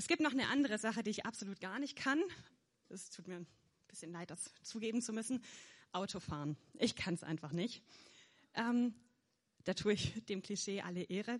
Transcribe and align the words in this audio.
Es 0.00 0.08
gibt 0.08 0.22
noch 0.22 0.32
eine 0.32 0.48
andere 0.48 0.78
Sache, 0.78 1.02
die 1.02 1.10
ich 1.10 1.26
absolut 1.26 1.60
gar 1.60 1.78
nicht 1.78 1.94
kann. 1.94 2.22
Es 2.88 3.10
tut 3.10 3.28
mir 3.28 3.36
ein 3.36 3.46
bisschen 3.86 4.10
leid, 4.10 4.30
das 4.30 4.50
zugeben 4.62 5.02
zu 5.02 5.12
müssen. 5.12 5.44
Autofahren. 5.92 6.56
Ich 6.78 6.96
kann 6.96 7.12
es 7.12 7.22
einfach 7.22 7.52
nicht. 7.52 7.82
Ähm, 8.54 8.94
da 9.64 9.74
tue 9.74 9.92
ich 9.92 10.24
dem 10.24 10.40
Klischee 10.40 10.80
alle 10.80 11.02
Ehre. 11.02 11.38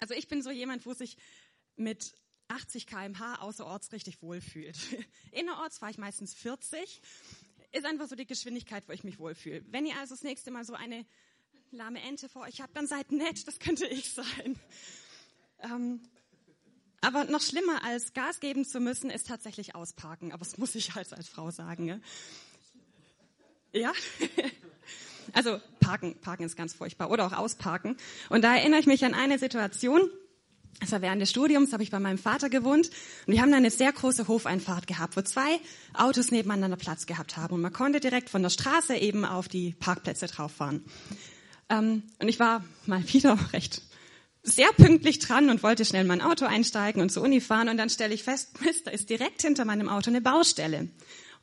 Also 0.00 0.12
ich 0.12 0.26
bin 0.26 0.42
so 0.42 0.50
jemand, 0.50 0.86
wo 0.86 0.92
sich 0.92 1.16
mit 1.76 2.16
80 2.48 2.88
km/h 2.88 3.36
außerorts 3.36 3.92
richtig 3.92 4.22
wohlfühlt. 4.22 4.76
Innerorts 5.30 5.78
fahre 5.78 5.92
ich 5.92 5.98
meistens 5.98 6.34
40. 6.34 7.00
Ist 7.70 7.86
einfach 7.86 8.08
so 8.08 8.16
die 8.16 8.26
Geschwindigkeit, 8.26 8.88
wo 8.88 8.92
ich 8.92 9.04
mich 9.04 9.20
wohlfühle. 9.20 9.64
Wenn 9.68 9.86
ihr 9.86 9.96
also 9.98 10.16
das 10.16 10.24
nächste 10.24 10.50
Mal 10.50 10.64
so 10.64 10.74
eine 10.74 11.06
lahme 11.70 12.00
Ente 12.02 12.28
vor 12.28 12.42
euch 12.42 12.60
habt, 12.60 12.76
dann 12.76 12.88
seid 12.88 13.12
nett, 13.12 13.46
das 13.46 13.60
könnte 13.60 13.86
ich 13.86 14.12
sein. 14.12 14.58
Ähm, 15.60 16.00
aber 17.02 17.24
noch 17.24 17.40
schlimmer 17.40 17.84
als 17.84 18.14
Gas 18.14 18.40
geben 18.40 18.64
zu 18.64 18.80
müssen, 18.80 19.10
ist 19.10 19.26
tatsächlich 19.26 19.74
ausparken. 19.74 20.32
Aber 20.32 20.44
das 20.44 20.56
muss 20.56 20.74
ich 20.74 20.94
halt 20.94 21.12
als 21.12 21.28
Frau 21.28 21.50
sagen. 21.50 21.86
Ja? 21.86 21.98
ja? 23.72 23.92
Also 25.34 25.60
parken, 25.78 26.16
parken 26.20 26.44
ist 26.44 26.56
ganz 26.56 26.74
furchtbar. 26.74 27.08
Oder 27.08 27.24
auch 27.24 27.32
ausparken. 27.32 27.96
Und 28.28 28.42
da 28.42 28.56
erinnere 28.56 28.80
ich 28.80 28.86
mich 28.86 29.04
an 29.04 29.14
eine 29.14 29.38
Situation. 29.38 30.10
Das 30.80 30.90
war 30.90 31.00
während 31.00 31.22
des 31.22 31.30
Studiums, 31.30 31.72
habe 31.72 31.84
ich 31.84 31.92
bei 31.92 32.00
meinem 32.00 32.18
Vater 32.18 32.50
gewohnt. 32.50 32.90
Und 33.26 33.32
die 33.32 33.40
haben 33.40 33.50
dann 33.50 33.58
eine 33.58 33.70
sehr 33.70 33.92
große 33.92 34.26
Hofeinfahrt 34.26 34.88
gehabt, 34.88 35.16
wo 35.16 35.22
zwei 35.22 35.60
Autos 35.94 36.32
nebeneinander 36.32 36.76
Platz 36.76 37.06
gehabt 37.06 37.36
haben. 37.36 37.54
Und 37.54 37.60
man 37.60 37.72
konnte 37.72 38.00
direkt 38.00 38.30
von 38.30 38.42
der 38.42 38.50
Straße 38.50 38.96
eben 38.96 39.24
auf 39.24 39.48
die 39.48 39.74
Parkplätze 39.78 40.26
drauf 40.26 40.52
fahren. 40.52 40.84
Ähm, 41.68 42.02
und 42.18 42.28
ich 42.28 42.40
war 42.40 42.64
mal 42.86 43.02
wieder 43.12 43.38
recht 43.52 43.82
sehr 44.42 44.72
pünktlich 44.72 45.18
dran 45.20 45.50
und 45.50 45.62
wollte 45.62 45.84
schnell 45.84 46.04
mein 46.04 46.20
Auto 46.20 46.44
einsteigen 46.44 47.00
und 47.00 47.10
zur 47.10 47.22
Uni 47.22 47.40
fahren. 47.40 47.68
Und 47.68 47.76
dann 47.76 47.90
stelle 47.90 48.14
ich 48.14 48.24
fest, 48.24 48.60
Mist, 48.64 48.86
da 48.86 48.90
ist 48.90 49.10
direkt 49.10 49.42
hinter 49.42 49.64
meinem 49.64 49.88
Auto 49.88 50.10
eine 50.10 50.20
Baustelle. 50.20 50.88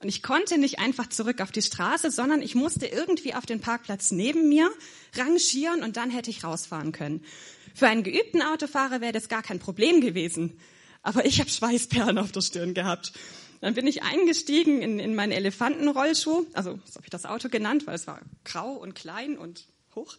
Und 0.02 0.08
ich 0.08 0.24
konnte 0.24 0.58
nicht 0.58 0.80
einfach 0.80 1.08
zurück 1.08 1.42
auf 1.42 1.52
die 1.52 1.62
Straße, 1.62 2.10
sondern 2.10 2.42
ich 2.42 2.56
musste 2.56 2.86
irgendwie 2.86 3.34
auf 3.34 3.46
den 3.46 3.60
Parkplatz 3.60 4.12
neben 4.12 4.48
mir 4.48 4.72
rangieren 5.16 5.84
und 5.84 5.98
dann 5.98 6.10
hätte 6.10 6.30
ich 6.30 6.44
rausfahren 6.44 6.94
können. 6.94 7.26
Für 7.76 7.88
einen 7.88 8.04
geübten 8.04 8.42
Autofahrer 8.42 9.02
wäre 9.02 9.12
das 9.12 9.28
gar 9.28 9.44
kein 9.44 9.60
Problem 9.60 10.00
gewesen. 10.00 10.58
Aber 11.02 11.26
ich 11.26 11.40
habe 11.40 11.50
Schweißperlen 11.50 12.18
auf 12.18 12.32
der 12.32 12.42
Stirn 12.42 12.74
gehabt. 12.74 13.14
Dann 13.62 13.74
bin 13.74 13.88
ich 13.88 14.04
eingestiegen 14.04 14.82
in, 14.82 15.00
in 15.00 15.16
meinen 15.16 15.34
Elefantenrollschuh, 15.34 16.46
also 16.54 16.80
so 16.86 16.96
habe 16.96 17.04
ich 17.04 17.10
das 17.10 17.26
Auto 17.26 17.50
genannt, 17.50 17.88
weil 17.88 17.96
es 17.96 18.08
war 18.08 18.22
grau 18.46 18.72
und 18.72 18.96
klein 18.96 19.38
und 19.38 19.68
hoch. 19.96 20.18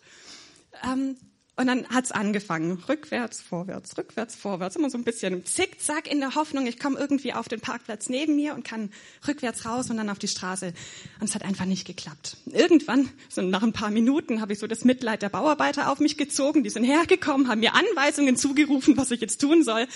Ähm, 0.84 1.16
und 1.60 1.66
dann 1.66 1.86
hat's 1.90 2.10
angefangen. 2.10 2.82
Rückwärts, 2.88 3.42
vorwärts, 3.42 3.98
rückwärts, 3.98 4.34
vorwärts. 4.34 4.76
Immer 4.76 4.88
so 4.88 4.96
ein 4.96 5.04
bisschen 5.04 5.34
im 5.34 5.44
Zickzack 5.44 6.10
in 6.10 6.20
der 6.20 6.34
Hoffnung, 6.34 6.66
ich 6.66 6.78
komme 6.78 6.98
irgendwie 6.98 7.34
auf 7.34 7.48
den 7.48 7.60
Parkplatz 7.60 8.08
neben 8.08 8.34
mir 8.34 8.54
und 8.54 8.64
kann 8.64 8.90
rückwärts 9.28 9.66
raus 9.66 9.90
und 9.90 9.98
dann 9.98 10.08
auf 10.08 10.18
die 10.18 10.28
Straße. 10.28 10.72
Und 11.20 11.28
es 11.28 11.34
hat 11.34 11.44
einfach 11.44 11.66
nicht 11.66 11.86
geklappt. 11.86 12.38
Irgendwann, 12.46 13.10
so 13.28 13.42
nach 13.42 13.62
ein 13.62 13.74
paar 13.74 13.90
Minuten, 13.90 14.40
habe 14.40 14.54
ich 14.54 14.58
so 14.58 14.66
das 14.66 14.86
Mitleid 14.86 15.20
der 15.20 15.28
Bauarbeiter 15.28 15.90
auf 15.90 16.00
mich 16.00 16.16
gezogen. 16.16 16.64
Die 16.64 16.70
sind 16.70 16.84
hergekommen, 16.84 17.48
haben 17.48 17.60
mir 17.60 17.74
Anweisungen 17.74 18.36
zugerufen, 18.36 18.96
was 18.96 19.10
ich 19.10 19.20
jetzt 19.20 19.38
tun 19.42 19.62
soll. 19.62 19.86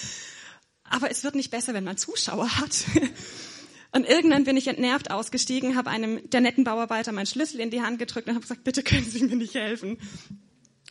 Aber 0.85 1.11
es 1.11 1.25
wird 1.25 1.35
nicht 1.35 1.51
besser, 1.51 1.73
wenn 1.73 1.85
man 1.85 1.97
Zuschauer 1.97 2.59
hat. 2.59 2.85
Und 3.93 4.07
irgendwann 4.07 4.45
bin 4.45 4.59
ich 4.59 4.69
entnervt 4.69 5.11
ausgestiegen, 5.11 5.77
habe 5.77 5.89
einem 5.89 6.29
der 6.29 6.43
netten 6.43 6.65
Bauarbeiter 6.65 7.13
meinen 7.13 7.27
Schlüssel 7.27 7.61
in 7.61 7.71
die 7.71 7.81
Hand 7.81 7.99
gedrückt 7.99 8.27
und 8.27 8.35
habe 8.35 8.43
gesagt, 8.43 8.65
bitte 8.65 8.83
können 8.83 9.05
Sie 9.05 9.25
mir 9.25 9.37
nicht 9.37 9.55
helfen. 9.55 9.99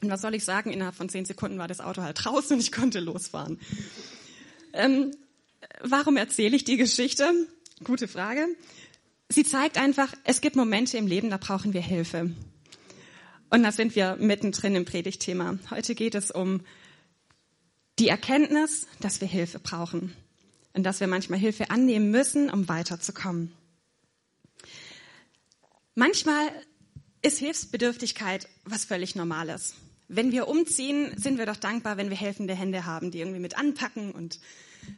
Und 0.04 0.10
was 0.10 0.20
soll 0.20 0.36
ich 0.36 0.44
sagen? 0.44 0.74
Innerhalb 0.74 0.96
von 0.96 1.08
zehn 1.08 1.24
Sekunden 1.24 1.58
war 1.60 1.70
das 1.70 1.80
Auto 1.80 2.02
halt 2.02 2.18
draußen 2.22 2.56
und 2.56 2.60
ich 2.60 2.74
konnte 2.74 3.00
losfahren. 3.00 3.58
Ähm, 4.74 5.16
warum 5.80 6.18
erzähle 6.18 6.58
ich 6.58 6.66
die 6.66 6.76
Geschichte? 6.76 7.32
Gute 7.86 8.10
Frage. 8.10 8.46
Sie 9.30 9.46
zeigt 9.46 9.78
einfach, 9.78 10.14
es 10.26 10.42
gibt 10.42 10.58
Momente 10.58 10.98
im 10.98 11.08
Leben, 11.08 11.30
da 11.30 11.38
brauchen 11.38 11.72
wir 11.72 11.82
Hilfe. 11.82 12.32
Und 13.50 13.64
da 13.64 13.72
sind 13.72 13.96
wir 13.96 14.18
mittendrin 14.18 14.76
im 14.76 14.84
Predigtthema. 14.84 15.58
Heute 15.70 15.96
geht 15.96 16.16
es 16.16 16.32
um 16.32 16.60
die 17.98 18.10
Erkenntnis, 18.10 18.88
dass 19.00 19.22
wir 19.22 19.28
Hilfe 19.30 19.60
brauchen 19.60 20.14
und 20.74 20.84
dass 20.84 21.00
wir 21.00 21.08
manchmal 21.08 21.40
Hilfe 21.40 21.70
annehmen 21.70 22.12
müssen, 22.12 22.50
um 22.50 22.68
weiterzukommen. 22.68 23.54
Manchmal 25.96 26.50
ist 27.22 27.40
Hilfsbedürftigkeit 27.40 28.50
was 28.66 28.84
völlig 28.84 29.16
Normales 29.16 29.76
wenn 30.16 30.32
wir 30.32 30.48
umziehen, 30.48 31.12
sind 31.18 31.38
wir 31.38 31.46
doch 31.46 31.56
dankbar, 31.56 31.98
wenn 31.98 32.10
wir 32.10 32.18
helfende 32.18 32.56
Hände 32.56 32.86
haben, 32.86 33.12
die 33.12 33.20
irgendwie 33.20 33.40
mit 33.40 33.58
anpacken 33.58 34.12
und 34.12 34.40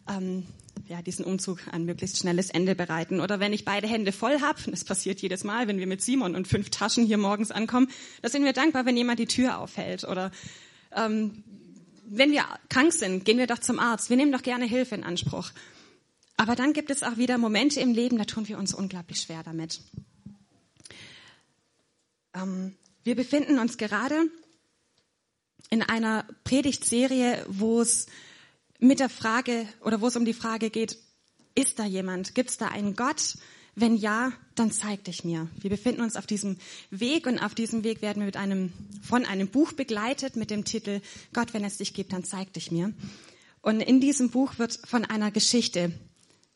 ähm, 0.09 0.45
ja, 0.87 1.01
diesen 1.01 1.25
Umzug 1.25 1.59
ein 1.71 1.85
möglichst 1.85 2.17
schnelles 2.17 2.49
Ende 2.49 2.75
bereiten. 2.75 3.19
Oder 3.19 3.39
wenn 3.39 3.53
ich 3.53 3.65
beide 3.65 3.87
Hände 3.87 4.11
voll 4.11 4.41
habe, 4.41 4.59
das 4.69 4.83
passiert 4.83 5.21
jedes 5.21 5.43
Mal, 5.43 5.67
wenn 5.67 5.79
wir 5.79 5.87
mit 5.87 6.01
Simon 6.01 6.35
und 6.35 6.47
fünf 6.47 6.69
Taschen 6.69 7.05
hier 7.05 7.17
morgens 7.17 7.51
ankommen, 7.51 7.87
da 8.21 8.29
sind 8.29 8.43
wir 8.43 8.53
dankbar, 8.53 8.85
wenn 8.85 8.97
jemand 8.97 9.19
die 9.19 9.25
Tür 9.25 9.59
aufhält. 9.59 10.03
Oder 10.03 10.31
ähm, 10.95 11.43
wenn 12.07 12.31
wir 12.31 12.45
krank 12.69 12.93
sind, 12.93 13.25
gehen 13.25 13.37
wir 13.37 13.47
doch 13.47 13.59
zum 13.59 13.79
Arzt. 13.79 14.09
Wir 14.09 14.17
nehmen 14.17 14.31
doch 14.31 14.43
gerne 14.43 14.65
Hilfe 14.65 14.95
in 14.95 15.03
Anspruch. 15.03 15.51
Aber 16.37 16.55
dann 16.55 16.73
gibt 16.73 16.91
es 16.91 17.03
auch 17.03 17.17
wieder 17.17 17.37
Momente 17.37 17.79
im 17.79 17.93
Leben, 17.93 18.17
da 18.17 18.25
tun 18.25 18.47
wir 18.47 18.57
uns 18.57 18.73
unglaublich 18.73 19.21
schwer 19.21 19.41
damit. 19.43 19.81
Ähm, 22.33 22.75
wir 23.03 23.15
befinden 23.15 23.59
uns 23.59 23.77
gerade 23.77 24.29
in 25.69 25.81
einer 25.81 26.25
Predigtserie, 26.43 27.45
wo 27.47 27.81
es 27.81 28.07
mit 28.79 28.99
der 28.99 29.09
Frage 29.09 29.67
oder 29.81 30.01
wo 30.01 30.07
es 30.07 30.15
um 30.15 30.25
die 30.25 30.33
Frage 30.33 30.69
geht, 30.69 30.97
ist 31.55 31.79
da 31.79 31.85
jemand? 31.85 32.35
Gibt 32.35 32.49
es 32.49 32.57
da 32.57 32.67
einen 32.67 32.95
Gott? 32.95 33.37
Wenn 33.75 33.95
ja, 33.97 34.31
dann 34.55 34.71
zeig 34.71 35.03
dich 35.03 35.25
mir. 35.25 35.49
Wir 35.59 35.69
befinden 35.69 36.01
uns 36.01 36.15
auf 36.15 36.25
diesem 36.25 36.57
Weg 36.91 37.27
und 37.27 37.39
auf 37.39 37.55
diesem 37.55 37.83
Weg 37.83 38.01
werden 38.01 38.19
wir 38.19 38.25
mit 38.25 38.37
einem, 38.37 38.71
von 39.01 39.25
einem 39.25 39.49
Buch 39.49 39.73
begleitet 39.73 40.37
mit 40.37 40.49
dem 40.49 40.63
Titel 40.63 41.01
Gott, 41.33 41.53
wenn 41.53 41.65
es 41.65 41.77
dich 41.77 41.93
gibt, 41.93 42.13
dann 42.13 42.23
zeig 42.23 42.53
dich 42.53 42.71
mir. 42.71 42.93
Und 43.61 43.81
in 43.81 43.99
diesem 43.99 44.29
Buch 44.29 44.59
wird 44.59 44.79
von 44.85 45.03
einer 45.03 45.31
Geschichte 45.31 45.91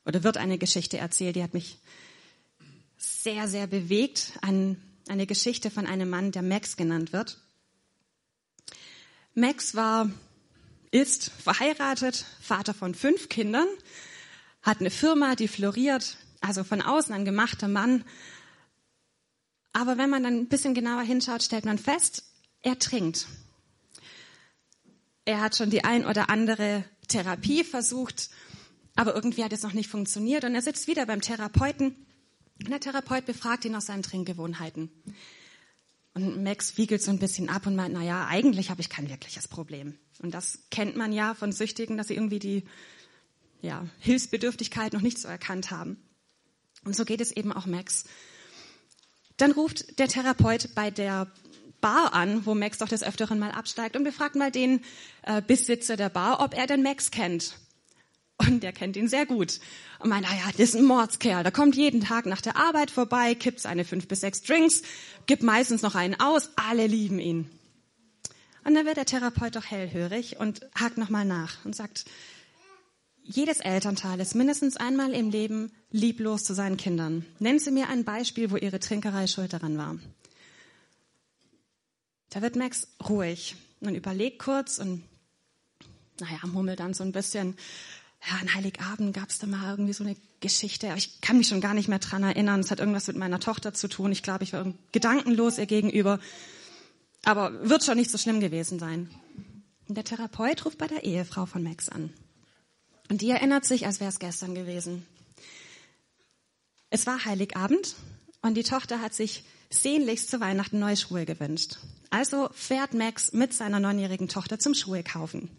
oder 0.05 0.23
wird 0.23 0.37
eine 0.37 0.57
Geschichte 0.57 0.97
erzählt, 0.97 1.35
die 1.35 1.43
hat 1.43 1.53
mich 1.53 1.79
sehr, 2.97 3.47
sehr 3.47 3.67
bewegt. 3.67 4.33
Ein, 4.41 4.81
eine 5.07 5.25
Geschichte 5.25 5.71
von 5.71 5.85
einem 5.85 6.09
Mann, 6.09 6.31
der 6.31 6.41
Max 6.41 6.77
genannt 6.77 7.11
wird. 7.11 7.37
Max 9.39 9.75
war, 9.75 10.09
ist 10.91 11.31
verheiratet, 11.31 12.25
Vater 12.41 12.73
von 12.73 12.93
fünf 12.93 13.29
Kindern, 13.29 13.67
hat 14.61 14.79
eine 14.79 14.89
Firma, 14.89 15.35
die 15.35 15.47
floriert, 15.47 16.17
also 16.41 16.63
von 16.63 16.81
außen 16.81 17.13
ein 17.13 17.25
gemachter 17.25 17.67
Mann. 17.67 18.03
Aber 19.71 19.97
wenn 19.97 20.09
man 20.09 20.23
dann 20.23 20.35
ein 20.35 20.47
bisschen 20.47 20.73
genauer 20.73 21.03
hinschaut, 21.03 21.43
stellt 21.43 21.65
man 21.65 21.77
fest, 21.77 22.23
er 22.61 22.77
trinkt. 22.79 23.27
Er 25.25 25.41
hat 25.41 25.55
schon 25.55 25.69
die 25.69 25.83
ein 25.83 26.05
oder 26.05 26.29
andere 26.29 26.83
Therapie 27.07 27.63
versucht, 27.63 28.29
aber 28.95 29.15
irgendwie 29.15 29.43
hat 29.43 29.53
es 29.53 29.63
noch 29.63 29.73
nicht 29.73 29.89
funktioniert. 29.89 30.43
Und 30.43 30.55
er 30.55 30.61
sitzt 30.61 30.87
wieder 30.87 31.05
beim 31.05 31.21
Therapeuten 31.21 31.95
und 32.63 32.69
der 32.69 32.79
Therapeut 32.79 33.25
befragt 33.25 33.63
ihn 33.63 33.71
nach 33.71 33.81
seinen 33.81 34.03
Trinkgewohnheiten. 34.03 34.89
Und 36.13 36.43
Max 36.43 36.77
wiegelt 36.77 37.01
so 37.01 37.11
ein 37.11 37.19
bisschen 37.19 37.49
ab 37.49 37.67
und 37.67 37.75
meint, 37.75 37.93
na 37.93 38.03
ja, 38.03 38.27
eigentlich 38.27 38.69
habe 38.69 38.81
ich 38.81 38.89
kein 38.89 39.09
wirkliches 39.09 39.47
Problem. 39.47 39.97
Und 40.21 40.33
das 40.33 40.59
kennt 40.71 40.95
man 40.95 41.13
ja 41.13 41.33
von 41.33 41.51
Süchtigen, 41.51 41.97
dass 41.97 42.07
sie 42.07 42.15
irgendwie 42.15 42.39
die 42.39 42.63
ja, 43.61 43.85
Hilfsbedürftigkeit 43.99 44.93
noch 44.93 45.01
nicht 45.01 45.19
so 45.19 45.27
erkannt 45.27 45.71
haben. 45.71 45.97
Und 46.83 46.95
so 46.95 47.05
geht 47.05 47.21
es 47.21 47.31
eben 47.31 47.51
auch 47.51 47.65
Max. 47.65 48.05
Dann 49.37 49.51
ruft 49.51 49.99
der 49.99 50.07
Therapeut 50.07 50.73
bei 50.75 50.91
der 50.91 51.31
Bar 51.81 52.13
an, 52.13 52.45
wo 52.45 52.55
Max 52.55 52.79
doch 52.79 52.89
des 52.89 53.03
Öfteren 53.03 53.39
mal 53.39 53.51
absteigt 53.51 53.95
und 53.95 54.03
befragt 54.03 54.35
mal 54.35 54.51
den 54.51 54.81
äh, 55.23 55.41
Besitzer 55.41 55.95
der 55.95 56.09
Bar, 56.09 56.41
ob 56.41 56.53
er 56.53 56.67
den 56.67 56.83
Max 56.83 57.11
kennt. 57.11 57.57
Und 58.39 58.63
der 58.63 58.71
kennt 58.71 58.95
ihn 58.95 59.07
sehr 59.07 59.25
gut. 59.25 59.59
Und 59.99 60.09
meint, 60.09 60.29
ah 60.29 60.33
ja, 60.33 60.51
das 60.51 60.59
ist 60.69 60.75
ein 60.75 60.85
Mordskerl. 60.85 61.43
Der 61.43 61.51
kommt 61.51 61.75
jeden 61.75 62.01
Tag 62.01 62.25
nach 62.25 62.41
der 62.41 62.55
Arbeit 62.55 62.89
vorbei, 62.89 63.35
kippt 63.35 63.59
seine 63.59 63.83
fünf 63.83 64.07
bis 64.07 64.21
sechs 64.21 64.41
Drinks, 64.41 64.81
gibt 65.25 65.43
meistens 65.43 65.81
noch 65.81 65.95
einen 65.95 66.19
aus. 66.19 66.49
Alle 66.55 66.87
lieben 66.87 67.19
ihn. 67.19 67.49
Und 68.63 68.75
dann 68.75 68.85
wird 68.85 68.97
der 68.97 69.05
Therapeut 69.05 69.55
doch 69.55 69.65
hellhörig 69.65 70.39
und 70.39 70.61
hakt 70.75 70.97
nochmal 70.97 71.25
nach 71.25 71.63
und 71.65 71.75
sagt, 71.75 72.05
jedes 73.23 73.59
Elternteil 73.59 74.19
ist 74.19 74.35
mindestens 74.35 74.75
einmal 74.75 75.13
im 75.13 75.29
Leben 75.29 75.71
lieblos 75.91 76.43
zu 76.43 76.53
seinen 76.53 76.77
Kindern. 76.77 77.25
Nennen 77.39 77.59
Sie 77.59 77.71
mir 77.71 77.87
ein 77.89 78.03
Beispiel, 78.03 78.51
wo 78.51 78.57
Ihre 78.57 78.79
Trinkerei 78.79 79.27
schuld 79.27 79.53
daran 79.53 79.77
war. 79.77 79.99
Da 82.29 82.41
wird 82.41 82.55
Max 82.55 82.87
ruhig 83.07 83.55
und 83.81 83.95
überlegt 83.95 84.39
kurz 84.39 84.79
und, 84.79 85.03
naja, 86.19 86.39
murmelt 86.45 86.79
dann 86.79 86.93
so 86.93 87.03
ein 87.03 87.11
bisschen, 87.11 87.55
ja, 88.27 88.35
an 88.41 88.53
Heiligabend 88.53 89.13
gab 89.15 89.29
es 89.29 89.39
da 89.39 89.47
mal 89.47 89.71
irgendwie 89.71 89.93
so 89.93 90.03
eine 90.03 90.15
Geschichte, 90.41 90.87
aber 90.87 90.97
ich 90.97 91.21
kann 91.21 91.37
mich 91.37 91.47
schon 91.47 91.61
gar 91.61 91.73
nicht 91.73 91.87
mehr 91.87 91.99
dran 91.99 92.23
erinnern. 92.23 92.59
Es 92.59 92.71
hat 92.71 92.79
irgendwas 92.79 93.07
mit 93.07 93.17
meiner 93.17 93.39
Tochter 93.39 93.73
zu 93.73 93.87
tun. 93.87 94.11
Ich 94.11 94.23
glaube, 94.23 94.43
ich 94.43 94.53
war 94.53 94.73
gedankenlos 94.91 95.57
ihr 95.57 95.65
gegenüber. 95.65 96.19
Aber 97.23 97.69
wird 97.69 97.83
schon 97.83 97.97
nicht 97.97 98.11
so 98.11 98.17
schlimm 98.17 98.39
gewesen 98.39 98.79
sein. 98.79 99.09
Und 99.87 99.95
der 99.95 100.03
Therapeut 100.03 100.65
ruft 100.65 100.77
bei 100.77 100.87
der 100.87 101.03
Ehefrau 101.03 101.45
von 101.45 101.63
Max 101.63 101.89
an 101.89 102.13
Und 103.09 103.21
die 103.21 103.29
erinnert 103.29 103.65
sich, 103.65 103.85
als 103.85 103.99
wäre 103.99 104.09
es 104.09 104.19
gestern 104.19 104.53
gewesen. 104.53 105.05
Es 106.89 107.07
war 107.07 107.25
Heiligabend 107.25 107.95
und 108.41 108.55
die 108.55 108.63
Tochter 108.63 109.01
hat 109.01 109.13
sich 109.13 109.43
sehnlichst 109.69 110.29
zu 110.29 110.39
Weihnachten 110.39 110.79
neue 110.79 110.97
Schuhe 110.97 111.25
gewünscht. 111.25 111.77
Also 112.09 112.49
fährt 112.53 112.93
Max 112.93 113.33
mit 113.33 113.53
seiner 113.53 113.79
neunjährigen 113.79 114.27
Tochter 114.27 114.59
zum 114.59 114.73
Schuhe 114.73 115.03
kaufen. 115.03 115.49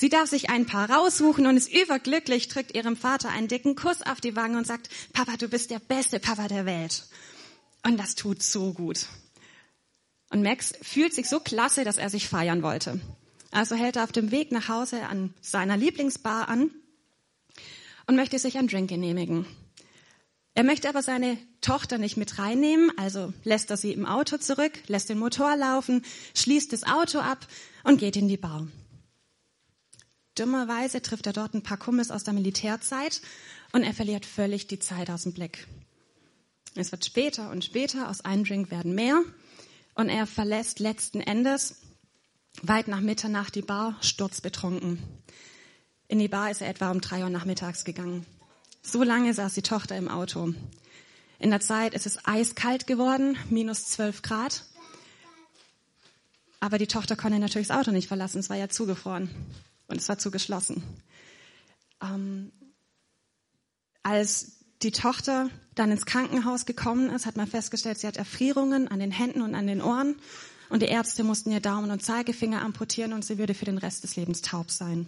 Sie 0.00 0.08
darf 0.08 0.30
sich 0.30 0.48
ein 0.48 0.64
paar 0.64 0.88
raussuchen 0.88 1.46
und 1.46 1.58
ist 1.58 1.70
überglücklich, 1.70 2.48
drückt 2.48 2.74
ihrem 2.74 2.96
Vater 2.96 3.28
einen 3.28 3.48
dicken 3.48 3.74
Kuss 3.76 4.00
auf 4.00 4.18
die 4.18 4.34
Wange 4.34 4.56
und 4.56 4.66
sagt, 4.66 4.88
Papa, 5.12 5.36
du 5.36 5.46
bist 5.46 5.70
der 5.70 5.78
beste 5.78 6.18
Papa 6.18 6.48
der 6.48 6.64
Welt. 6.64 7.04
Und 7.86 7.98
das 8.00 8.14
tut 8.14 8.42
so 8.42 8.72
gut. 8.72 9.08
Und 10.30 10.42
Max 10.42 10.72
fühlt 10.80 11.12
sich 11.12 11.28
so 11.28 11.38
klasse, 11.38 11.84
dass 11.84 11.98
er 11.98 12.08
sich 12.08 12.30
feiern 12.30 12.62
wollte. 12.62 12.98
Also 13.50 13.74
hält 13.74 13.96
er 13.96 14.04
auf 14.04 14.10
dem 14.10 14.30
Weg 14.30 14.52
nach 14.52 14.68
Hause 14.68 15.02
an 15.02 15.34
seiner 15.42 15.76
Lieblingsbar 15.76 16.48
an 16.48 16.70
und 18.06 18.16
möchte 18.16 18.38
sich 18.38 18.56
ein 18.56 18.68
Drink 18.68 18.88
genehmigen. 18.88 19.44
Er 20.54 20.64
möchte 20.64 20.88
aber 20.88 21.02
seine 21.02 21.36
Tochter 21.60 21.98
nicht 21.98 22.16
mit 22.16 22.38
reinnehmen, 22.38 22.90
also 22.96 23.34
lässt 23.44 23.70
er 23.70 23.76
sie 23.76 23.92
im 23.92 24.06
Auto 24.06 24.38
zurück, 24.38 24.72
lässt 24.86 25.10
den 25.10 25.18
Motor 25.18 25.56
laufen, 25.56 26.06
schließt 26.34 26.72
das 26.72 26.84
Auto 26.84 27.18
ab 27.18 27.46
und 27.84 27.98
geht 27.98 28.16
in 28.16 28.28
die 28.28 28.38
Bar. 28.38 28.66
Dummerweise 30.40 31.02
trifft 31.02 31.26
er 31.26 31.34
dort 31.34 31.52
ein 31.52 31.62
paar 31.62 31.76
Kumpels 31.76 32.10
aus 32.10 32.24
der 32.24 32.32
Militärzeit 32.32 33.20
und 33.72 33.82
er 33.82 33.92
verliert 33.92 34.24
völlig 34.24 34.66
die 34.66 34.78
Zeit 34.78 35.10
aus 35.10 35.24
dem 35.24 35.34
Blick. 35.34 35.66
Es 36.74 36.92
wird 36.92 37.04
später 37.04 37.50
und 37.50 37.62
später, 37.62 38.08
aus 38.08 38.24
einem 38.24 38.44
Drink 38.44 38.70
werden 38.70 38.94
mehr 38.94 39.20
und 39.94 40.08
er 40.08 40.26
verlässt 40.26 40.78
letzten 40.78 41.20
Endes 41.20 41.82
weit 42.62 42.88
nach 42.88 43.02
Mitternacht 43.02 43.54
die 43.54 43.60
Bar, 43.60 43.98
sturzbetrunken. 44.00 45.02
In 46.08 46.18
die 46.18 46.28
Bar 46.28 46.50
ist 46.50 46.62
er 46.62 46.70
etwa 46.70 46.90
um 46.90 47.02
drei 47.02 47.22
Uhr 47.22 47.28
nachmittags 47.28 47.84
gegangen. 47.84 48.24
So 48.82 49.02
lange 49.02 49.34
saß 49.34 49.52
die 49.52 49.62
Tochter 49.62 49.98
im 49.98 50.08
Auto. 50.08 50.54
In 51.38 51.50
der 51.50 51.60
Zeit 51.60 51.92
ist 51.92 52.06
es 52.06 52.24
eiskalt 52.24 52.86
geworden, 52.86 53.36
minus 53.50 53.88
zwölf 53.88 54.22
Grad. 54.22 54.64
Aber 56.60 56.78
die 56.78 56.86
Tochter 56.86 57.14
konnte 57.14 57.38
natürlich 57.38 57.68
das 57.68 57.76
Auto 57.76 57.90
nicht 57.90 58.08
verlassen, 58.08 58.38
es 58.38 58.48
war 58.48 58.56
ja 58.56 58.70
zugefroren 58.70 59.28
und 59.90 59.98
es 59.98 60.08
war 60.08 60.18
zugeschlossen. 60.18 60.82
Ähm, 62.02 62.52
als 64.02 64.52
die 64.82 64.92
Tochter 64.92 65.50
dann 65.74 65.90
ins 65.90 66.06
Krankenhaus 66.06 66.64
gekommen 66.64 67.10
ist, 67.10 67.26
hat 67.26 67.36
man 67.36 67.46
festgestellt, 67.46 67.98
sie 67.98 68.06
hat 68.06 68.16
Erfrierungen 68.16 68.88
an 68.88 68.98
den 68.98 69.10
Händen 69.10 69.42
und 69.42 69.54
an 69.54 69.66
den 69.66 69.82
Ohren 69.82 70.16
und 70.70 70.82
die 70.82 70.86
Ärzte 70.86 71.24
mussten 71.24 71.50
ihr 71.50 71.60
Daumen 71.60 71.90
und 71.90 72.02
Zeigefinger 72.02 72.62
amputieren 72.62 73.12
und 73.12 73.24
sie 73.24 73.38
würde 73.38 73.54
für 73.54 73.64
den 73.64 73.78
Rest 73.78 74.04
des 74.04 74.16
Lebens 74.16 74.40
taub 74.40 74.70
sein. 74.70 75.06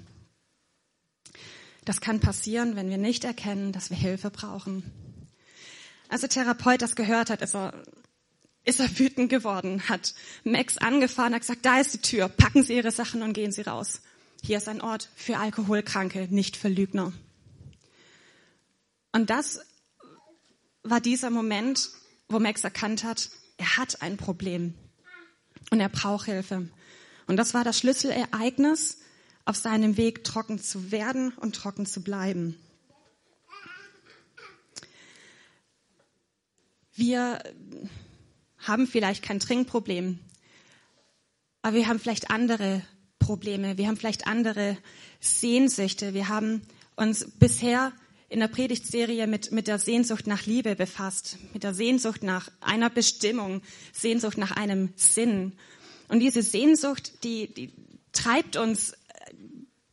Das 1.85 2.01
kann 2.01 2.21
passieren, 2.21 2.77
wenn 2.77 2.91
wir 2.91 2.99
nicht 2.99 3.25
erkennen, 3.25 3.73
dass 3.73 3.91
wir 3.91 3.97
Hilfe 3.97 4.31
brauchen. 4.31 4.85
Als 6.09 6.21
der 6.21 6.31
Therapeut 6.31 6.83
das 6.83 6.95
gehört 6.95 7.31
hat, 7.31 7.43
ist 7.43 7.55
er, 7.55 7.73
ist 8.65 8.81
er 8.81 8.99
wütend 8.99 9.31
geworden, 9.31 9.89
hat 9.89 10.15
Max 10.45 10.79
angefahren, 10.79 11.33
hat 11.33 11.41
gesagt, 11.41 11.65
da 11.65 11.81
ist 11.81 11.95
die 11.95 12.03
Tür, 12.03 12.29
packen 12.29 12.63
Sie 12.63 12.77
Ihre 12.77 12.91
Sachen 12.91 13.23
und 13.23 13.33
gehen 13.33 13.53
Sie 13.53 13.63
raus. 13.63 14.03
Hier 14.45 14.59
ist 14.59 14.67
ein 14.67 14.81
Ort 14.81 15.09
für 15.15 15.39
Alkoholkranke, 15.39 16.27
nicht 16.29 16.57
für 16.57 16.69
Lügner. 16.69 17.13
Und 19.13 19.31
das 19.31 19.61
war 20.83 21.01
dieser 21.01 21.31
Moment, 21.31 21.91
wo 22.29 22.41
Max 22.41 22.65
erkannt 22.65 23.05
hat, 23.05 23.31
er 23.57 23.77
hat 23.77 24.03
ein 24.03 24.17
Problem 24.17 24.75
und 25.71 25.79
er 25.79 25.89
braucht 25.89 26.27
Hilfe. 26.27 26.69
Und 27.29 27.37
das 27.37 27.55
war 27.55 27.63
das 27.63 27.79
Schlüsselereignis, 27.79 28.99
auf 29.45 29.57
seinem 29.57 29.97
Weg 29.97 30.25
trocken 30.25 30.59
zu 30.59 30.91
werden 30.91 31.33
und 31.35 31.55
trocken 31.55 31.87
zu 31.87 32.03
bleiben. 32.03 32.59
Wir 36.95 37.39
haben 38.59 38.89
vielleicht 38.89 39.23
kein 39.23 39.39
Trinkproblem, 39.39 40.19
aber 41.63 41.77
wir 41.77 41.87
haben 41.87 42.01
vielleicht 42.01 42.31
andere 42.31 42.83
Probleme, 43.23 43.79
wir 43.79 43.87
haben 43.87 43.97
vielleicht 43.97 44.27
andere 44.27 44.77
Sehnsüchte. 45.21 46.13
Wir 46.13 46.29
haben 46.29 46.63
uns 46.97 47.27
bisher 47.39 47.93
in 48.29 48.41
der 48.41 48.49
Predigtserie 48.49 49.27
mit, 49.27 49.53
mit 49.53 49.69
der 49.69 49.79
Sehnsucht 49.79 50.27
nach 50.27 50.47
Liebe 50.47 50.75
befasst, 50.75 51.39
mit 51.53 51.63
der 51.63 51.73
Sehnsucht 51.73 52.23
nach 52.23 52.51
einer 52.61 52.91
Bestimmung, 52.91 53.63
Sehnsucht 53.93 54.39
nach 54.39 54.51
einem 54.51 54.93
Sinn. 54.97 55.53
Und 56.09 56.21
diese 56.21 56.43
Sehnsucht, 56.43 57.25
die, 57.25 57.53
die 57.55 57.73
treibt 58.13 58.57
uns 58.57 58.95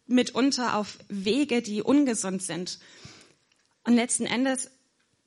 mitunter 0.07 0.75
auf 0.75 0.97
Wege, 1.07 1.61
die 1.61 1.83
ungesund 1.83 2.41
sind. 2.41 2.79
Und 3.83 3.93
letzten 3.93 4.25
Endes 4.25 4.71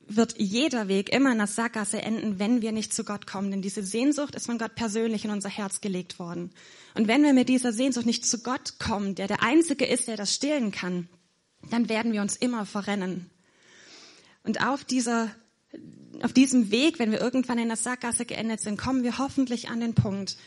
wird 0.07 0.35
jeder 0.37 0.87
Weg 0.87 1.09
immer 1.09 1.31
in 1.31 1.37
der 1.37 1.47
Sackgasse 1.47 2.01
enden, 2.01 2.39
wenn 2.39 2.61
wir 2.61 2.71
nicht 2.71 2.93
zu 2.93 3.03
Gott 3.03 3.27
kommen. 3.27 3.51
Denn 3.51 3.61
diese 3.61 3.83
Sehnsucht 3.83 4.35
ist 4.35 4.45
von 4.45 4.57
Gott 4.57 4.75
persönlich 4.75 5.25
in 5.25 5.31
unser 5.31 5.49
Herz 5.49 5.81
gelegt 5.81 6.19
worden. 6.19 6.51
Und 6.95 7.07
wenn 7.07 7.23
wir 7.23 7.33
mit 7.33 7.49
dieser 7.49 7.71
Sehnsucht 7.73 8.05
nicht 8.05 8.25
zu 8.25 8.39
Gott 8.43 8.79
kommen, 8.79 9.15
der 9.15 9.27
der 9.27 9.41
Einzige 9.41 9.85
ist, 9.85 10.07
der 10.07 10.17
das 10.17 10.33
stillen 10.33 10.71
kann, 10.71 11.07
dann 11.69 11.89
werden 11.89 12.11
wir 12.11 12.21
uns 12.21 12.35
immer 12.35 12.65
verrennen. 12.65 13.29
Und 14.43 14.65
auf 14.65 14.83
dieser, 14.83 15.31
auf 16.21 16.33
diesem 16.33 16.71
Weg, 16.71 16.99
wenn 16.99 17.11
wir 17.11 17.21
irgendwann 17.21 17.59
in 17.59 17.69
der 17.69 17.77
Sackgasse 17.77 18.25
geendet 18.25 18.59
sind, 18.59 18.77
kommen 18.77 19.03
wir 19.03 19.17
hoffentlich 19.17 19.69
an 19.69 19.79
den 19.79 19.93
Punkt, 19.93 20.37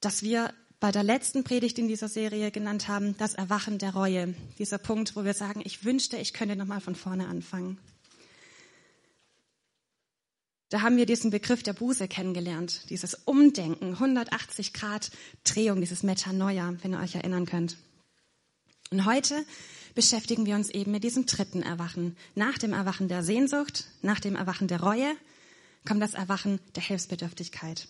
dass 0.00 0.22
wir 0.22 0.54
bei 0.80 0.90
der 0.90 1.02
letzten 1.02 1.44
Predigt 1.44 1.78
in 1.78 1.88
dieser 1.88 2.08
Serie 2.08 2.50
genannt 2.50 2.88
haben, 2.88 3.14
das 3.18 3.34
Erwachen 3.34 3.76
der 3.76 3.92
Reue. 3.92 4.34
Dieser 4.58 4.78
Punkt, 4.78 5.14
wo 5.14 5.24
wir 5.24 5.34
sagen, 5.34 5.60
ich 5.62 5.84
wünschte, 5.84 6.16
ich 6.16 6.32
könnte 6.32 6.56
nochmal 6.56 6.80
von 6.80 6.94
vorne 6.94 7.28
anfangen. 7.28 7.78
Da 10.70 10.82
haben 10.82 10.96
wir 10.96 11.04
diesen 11.04 11.30
Begriff 11.30 11.64
der 11.64 11.72
Buße 11.72 12.06
kennengelernt, 12.06 12.88
dieses 12.90 13.14
Umdenken, 13.24 13.94
180 13.94 14.72
Grad 14.72 15.10
Drehung, 15.42 15.80
dieses 15.80 16.04
Metanoia, 16.04 16.74
wenn 16.82 16.94
ihr 16.94 17.00
euch 17.00 17.16
erinnern 17.16 17.44
könnt. 17.44 17.76
Und 18.92 19.04
heute 19.04 19.44
beschäftigen 19.96 20.46
wir 20.46 20.54
uns 20.54 20.70
eben 20.70 20.92
mit 20.92 21.02
diesem 21.02 21.26
dritten 21.26 21.62
Erwachen. 21.62 22.16
Nach 22.36 22.56
dem 22.56 22.72
Erwachen 22.72 23.08
der 23.08 23.24
Sehnsucht, 23.24 23.86
nach 24.02 24.20
dem 24.20 24.36
Erwachen 24.36 24.68
der 24.68 24.80
Reue 24.80 25.12
kommt 25.84 26.02
das 26.02 26.14
Erwachen 26.14 26.60
der 26.76 26.84
Hilfsbedürftigkeit. 26.84 27.88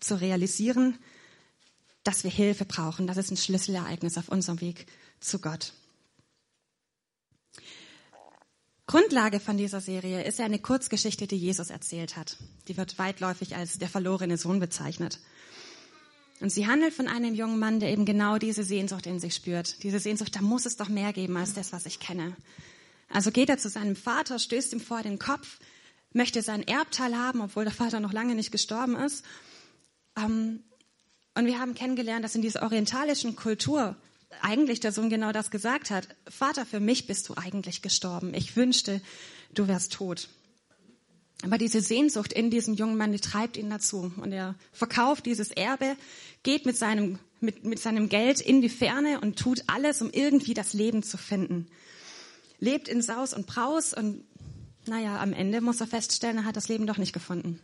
Zu 0.00 0.18
realisieren, 0.18 0.98
dass 2.02 2.24
wir 2.24 2.30
Hilfe 2.30 2.64
brauchen. 2.64 3.06
Das 3.06 3.18
ist 3.18 3.30
ein 3.30 3.36
Schlüsselereignis 3.36 4.16
auf 4.16 4.28
unserem 4.28 4.60
Weg 4.62 4.86
zu 5.20 5.38
Gott. 5.38 5.74
Grundlage 8.92 9.40
von 9.40 9.56
dieser 9.56 9.80
Serie 9.80 10.22
ist 10.22 10.38
ja 10.38 10.44
eine 10.44 10.58
Kurzgeschichte, 10.58 11.26
die 11.26 11.38
Jesus 11.38 11.70
erzählt 11.70 12.14
hat. 12.18 12.36
Die 12.68 12.76
wird 12.76 12.98
weitläufig 12.98 13.56
als 13.56 13.78
der 13.78 13.88
verlorene 13.88 14.36
Sohn 14.36 14.60
bezeichnet. 14.60 15.18
Und 16.40 16.50
sie 16.50 16.66
handelt 16.66 16.92
von 16.92 17.08
einem 17.08 17.32
jungen 17.32 17.58
Mann, 17.58 17.80
der 17.80 17.90
eben 17.90 18.04
genau 18.04 18.36
diese 18.36 18.64
Sehnsucht 18.64 19.06
in 19.06 19.18
sich 19.18 19.34
spürt. 19.34 19.82
Diese 19.82 19.98
Sehnsucht, 19.98 20.36
da 20.36 20.42
muss 20.42 20.66
es 20.66 20.76
doch 20.76 20.90
mehr 20.90 21.14
geben 21.14 21.38
als 21.38 21.54
das, 21.54 21.72
was 21.72 21.86
ich 21.86 22.00
kenne. 22.00 22.36
Also 23.08 23.30
geht 23.30 23.48
er 23.48 23.56
zu 23.56 23.70
seinem 23.70 23.96
Vater, 23.96 24.38
stößt 24.38 24.74
ihm 24.74 24.80
vor 24.80 25.00
den 25.00 25.18
Kopf, 25.18 25.58
möchte 26.12 26.42
sein 26.42 26.62
Erbteil 26.62 27.16
haben, 27.16 27.40
obwohl 27.40 27.64
der 27.64 27.72
Vater 27.72 27.98
noch 27.98 28.12
lange 28.12 28.34
nicht 28.34 28.52
gestorben 28.52 28.94
ist. 28.96 29.24
Ähm, 30.18 30.64
und 31.34 31.46
wir 31.46 31.58
haben 31.58 31.74
kennengelernt, 31.74 32.26
dass 32.26 32.34
in 32.34 32.42
dieser 32.42 32.60
orientalischen 32.60 33.36
Kultur 33.36 33.96
eigentlich 34.40 34.80
der 34.80 34.92
Sohn 34.92 35.10
genau 35.10 35.32
das 35.32 35.50
gesagt 35.50 35.90
hat. 35.90 36.08
Vater, 36.28 36.66
für 36.66 36.80
mich 36.80 37.06
bist 37.06 37.28
du 37.28 37.34
eigentlich 37.36 37.82
gestorben. 37.82 38.34
Ich 38.34 38.56
wünschte, 38.56 39.00
du 39.54 39.68
wärst 39.68 39.92
tot. 39.92 40.28
Aber 41.44 41.58
diese 41.58 41.80
Sehnsucht 41.80 42.32
in 42.32 42.50
diesem 42.50 42.74
jungen 42.74 42.96
Mann, 42.96 43.12
die 43.12 43.20
treibt 43.20 43.56
ihn 43.56 43.68
dazu. 43.68 44.12
Und 44.16 44.32
er 44.32 44.54
verkauft 44.72 45.26
dieses 45.26 45.50
Erbe, 45.50 45.96
geht 46.42 46.66
mit 46.66 46.76
seinem, 46.76 47.18
mit, 47.40 47.64
mit 47.64 47.80
seinem 47.80 48.08
Geld 48.08 48.40
in 48.40 48.62
die 48.62 48.68
Ferne 48.68 49.20
und 49.20 49.38
tut 49.38 49.64
alles, 49.66 50.00
um 50.02 50.10
irgendwie 50.12 50.54
das 50.54 50.72
Leben 50.72 51.02
zu 51.02 51.18
finden. 51.18 51.66
Lebt 52.60 52.88
in 52.88 53.02
Saus 53.02 53.34
und 53.34 53.46
Braus 53.46 53.92
und 53.92 54.24
naja, 54.86 55.20
am 55.20 55.32
Ende 55.32 55.60
muss 55.60 55.80
er 55.80 55.86
feststellen, 55.86 56.38
er 56.38 56.44
hat 56.44 56.56
das 56.56 56.68
Leben 56.68 56.86
doch 56.86 56.98
nicht 56.98 57.12
gefunden. 57.12 57.60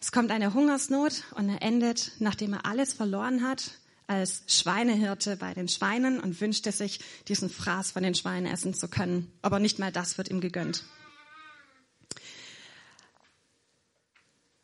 Es 0.00 0.12
kommt 0.12 0.30
eine 0.30 0.54
Hungersnot 0.54 1.24
und 1.34 1.48
er 1.48 1.62
endet, 1.62 2.12
nachdem 2.18 2.52
er 2.52 2.66
alles 2.66 2.92
verloren 2.92 3.42
hat, 3.42 3.72
als 4.06 4.42
Schweinehirte 4.46 5.36
bei 5.36 5.54
den 5.54 5.68
Schweinen 5.68 6.20
und 6.20 6.40
wünschte 6.40 6.72
sich, 6.72 7.00
diesen 7.28 7.50
Fraß 7.50 7.90
von 7.90 8.02
den 8.02 8.14
Schweinen 8.14 8.50
essen 8.50 8.74
zu 8.74 8.88
können. 8.88 9.32
Aber 9.42 9.58
nicht 9.58 9.78
mal 9.78 9.92
das 9.92 10.18
wird 10.18 10.28
ihm 10.30 10.40
gegönnt. 10.40 10.84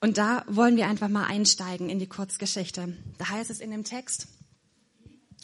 Und 0.01 0.19
da 0.19 0.45
wollen 0.49 0.77
wir 0.77 0.89
einfach 0.89 1.09
mal 1.09 1.27
einsteigen 1.27 1.89
in 1.89 1.99
die 1.99 2.09
Kurzgeschichte. 2.09 2.97
Da 3.19 3.29
heißt 3.29 3.51
es 3.51 3.61
in 3.61 3.71
dem 3.71 3.85
Text, 3.85 4.27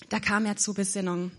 da 0.09 0.19
kam 0.19 0.47
er 0.47 0.57
zur 0.57 0.75
Besinnung. 0.75 1.31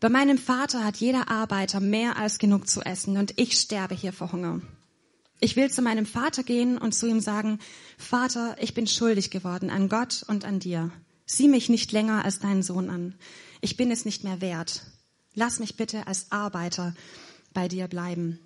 Bei 0.00 0.08
meinem 0.08 0.38
Vater 0.38 0.84
hat 0.84 0.96
jeder 0.96 1.28
Arbeiter 1.28 1.78
mehr 1.78 2.16
als 2.16 2.38
genug 2.38 2.68
zu 2.68 2.80
essen 2.80 3.16
und 3.16 3.34
ich 3.36 3.60
sterbe 3.60 3.94
hier 3.94 4.12
vor 4.12 4.32
Hunger. 4.32 4.60
Ich 5.40 5.56
will 5.56 5.70
zu 5.70 5.82
meinem 5.82 6.06
Vater 6.06 6.42
gehen 6.42 6.78
und 6.78 6.94
zu 6.94 7.06
ihm 7.06 7.20
sagen, 7.20 7.60
Vater, 7.96 8.56
ich 8.60 8.74
bin 8.74 8.86
schuldig 8.86 9.30
geworden 9.30 9.70
an 9.70 9.88
Gott 9.88 10.24
und 10.26 10.44
an 10.44 10.58
dir. 10.58 10.90
Sieh 11.32 11.46
mich 11.46 11.68
nicht 11.68 11.92
länger 11.92 12.24
als 12.24 12.40
deinen 12.40 12.64
Sohn 12.64 12.90
an. 12.90 13.14
Ich 13.60 13.76
bin 13.76 13.92
es 13.92 14.04
nicht 14.04 14.24
mehr 14.24 14.40
wert. 14.40 14.82
Lass 15.34 15.60
mich 15.60 15.76
bitte 15.76 16.08
als 16.08 16.32
Arbeiter 16.32 16.92
bei 17.52 17.68
dir 17.68 17.86
bleiben. 17.86 18.40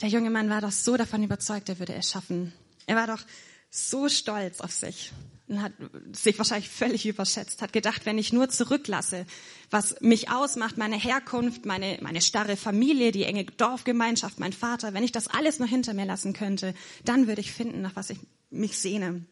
Der 0.00 0.08
junge 0.08 0.30
Mann 0.30 0.50
war 0.50 0.60
doch 0.60 0.72
so 0.72 0.96
davon 0.96 1.22
überzeugt, 1.22 1.68
er 1.68 1.78
würde 1.78 1.94
es 1.94 2.10
schaffen. 2.10 2.52
Er 2.86 2.96
war 2.96 3.06
doch 3.06 3.24
so 3.70 4.08
stolz 4.08 4.60
auf 4.60 4.72
sich 4.72 5.12
und 5.46 5.62
hat 5.62 5.74
sich 6.12 6.36
wahrscheinlich 6.38 6.68
völlig 6.68 7.06
überschätzt, 7.06 7.62
hat 7.62 7.72
gedacht, 7.72 8.04
wenn 8.04 8.18
ich 8.18 8.32
nur 8.32 8.48
zurücklasse, 8.48 9.26
was 9.70 10.00
mich 10.00 10.28
ausmacht, 10.28 10.76
meine 10.76 10.98
Herkunft, 10.98 11.66
meine, 11.66 11.98
meine 12.02 12.20
starre 12.20 12.56
Familie, 12.56 13.12
die 13.12 13.22
enge 13.22 13.44
Dorfgemeinschaft, 13.44 14.40
mein 14.40 14.52
Vater, 14.52 14.92
wenn 14.92 15.04
ich 15.04 15.12
das 15.12 15.28
alles 15.28 15.60
nur 15.60 15.68
hinter 15.68 15.94
mir 15.94 16.06
lassen 16.06 16.32
könnte, 16.32 16.74
dann 17.04 17.28
würde 17.28 17.42
ich 17.42 17.52
finden, 17.52 17.80
nach 17.80 17.94
was 17.94 18.10
ich 18.10 18.18
mich 18.50 18.76
sehne. 18.76 19.24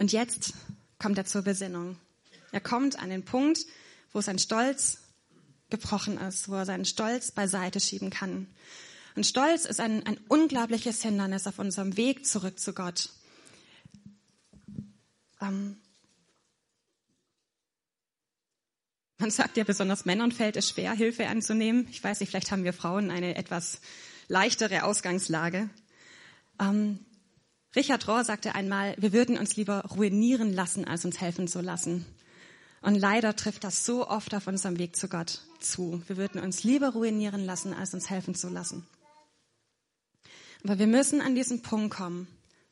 Und 0.00 0.12
jetzt 0.12 0.54
kommt 0.98 1.18
er 1.18 1.26
zur 1.26 1.42
Besinnung. 1.42 1.98
Er 2.52 2.60
kommt 2.62 2.98
an 2.98 3.10
den 3.10 3.22
Punkt, 3.22 3.66
wo 4.14 4.22
sein 4.22 4.38
Stolz 4.38 5.02
gebrochen 5.68 6.16
ist, 6.16 6.48
wo 6.48 6.54
er 6.54 6.64
seinen 6.64 6.86
Stolz 6.86 7.30
beiseite 7.30 7.80
schieben 7.80 8.08
kann. 8.08 8.46
Und 9.14 9.26
Stolz 9.26 9.66
ist 9.66 9.78
ein, 9.78 10.06
ein 10.06 10.18
unglaubliches 10.28 11.02
Hindernis 11.02 11.46
auf 11.46 11.58
unserem 11.58 11.98
Weg 11.98 12.24
zurück 12.24 12.58
zu 12.58 12.72
Gott. 12.72 13.10
Ähm 15.42 15.76
man 19.18 19.30
sagt 19.30 19.58
ja, 19.58 19.64
besonders 19.64 20.06
Männern 20.06 20.32
fällt 20.32 20.56
es 20.56 20.70
schwer, 20.70 20.94
Hilfe 20.94 21.28
anzunehmen. 21.28 21.86
Ich 21.90 22.02
weiß 22.02 22.20
nicht, 22.20 22.30
vielleicht 22.30 22.50
haben 22.50 22.64
wir 22.64 22.72
Frauen 22.72 23.10
eine 23.10 23.36
etwas 23.36 23.82
leichtere 24.28 24.84
Ausgangslage. 24.84 25.68
Ähm 26.58 27.04
Richard 27.76 28.08
Rohr 28.08 28.24
sagte 28.24 28.54
einmal, 28.54 28.96
wir 28.98 29.12
würden 29.12 29.38
uns 29.38 29.54
lieber 29.56 29.84
ruinieren 29.96 30.52
lassen, 30.52 30.84
als 30.84 31.04
uns 31.04 31.20
helfen 31.20 31.46
zu 31.46 31.60
lassen. 31.60 32.04
Und 32.82 32.96
leider 32.96 33.36
trifft 33.36 33.62
das 33.62 33.84
so 33.84 34.08
oft 34.08 34.34
auf 34.34 34.46
unserem 34.46 34.78
Weg 34.78 34.96
zu 34.96 35.08
Gott 35.08 35.42
zu. 35.60 36.02
Wir 36.06 36.16
würden 36.16 36.40
uns 36.40 36.64
lieber 36.64 36.90
ruinieren 36.90 37.44
lassen, 37.44 37.72
als 37.74 37.94
uns 37.94 38.10
helfen 38.10 38.34
zu 38.34 38.48
lassen. 38.48 38.86
Aber 40.64 40.78
wir 40.78 40.86
müssen 40.86 41.20
an 41.20 41.34
diesen 41.34 41.62
Punkt 41.62 41.94
kommen, 41.94 42.26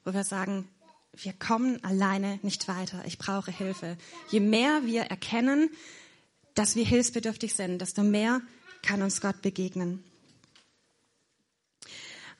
wo 0.04 0.14
wir 0.14 0.24
sagen, 0.24 0.68
wir 1.12 1.32
kommen 1.32 1.82
alleine 1.84 2.38
nicht 2.42 2.68
weiter. 2.68 3.04
Ich 3.06 3.18
brauche 3.18 3.50
Hilfe. 3.50 3.96
Je 4.30 4.40
mehr 4.40 4.84
wir 4.84 5.02
erkennen, 5.02 5.70
dass 6.54 6.74
wir 6.74 6.84
hilfsbedürftig 6.84 7.54
sind, 7.54 7.80
desto 7.80 8.02
mehr 8.02 8.40
kann 8.82 9.02
uns 9.02 9.20
Gott 9.20 9.42
begegnen. 9.42 10.02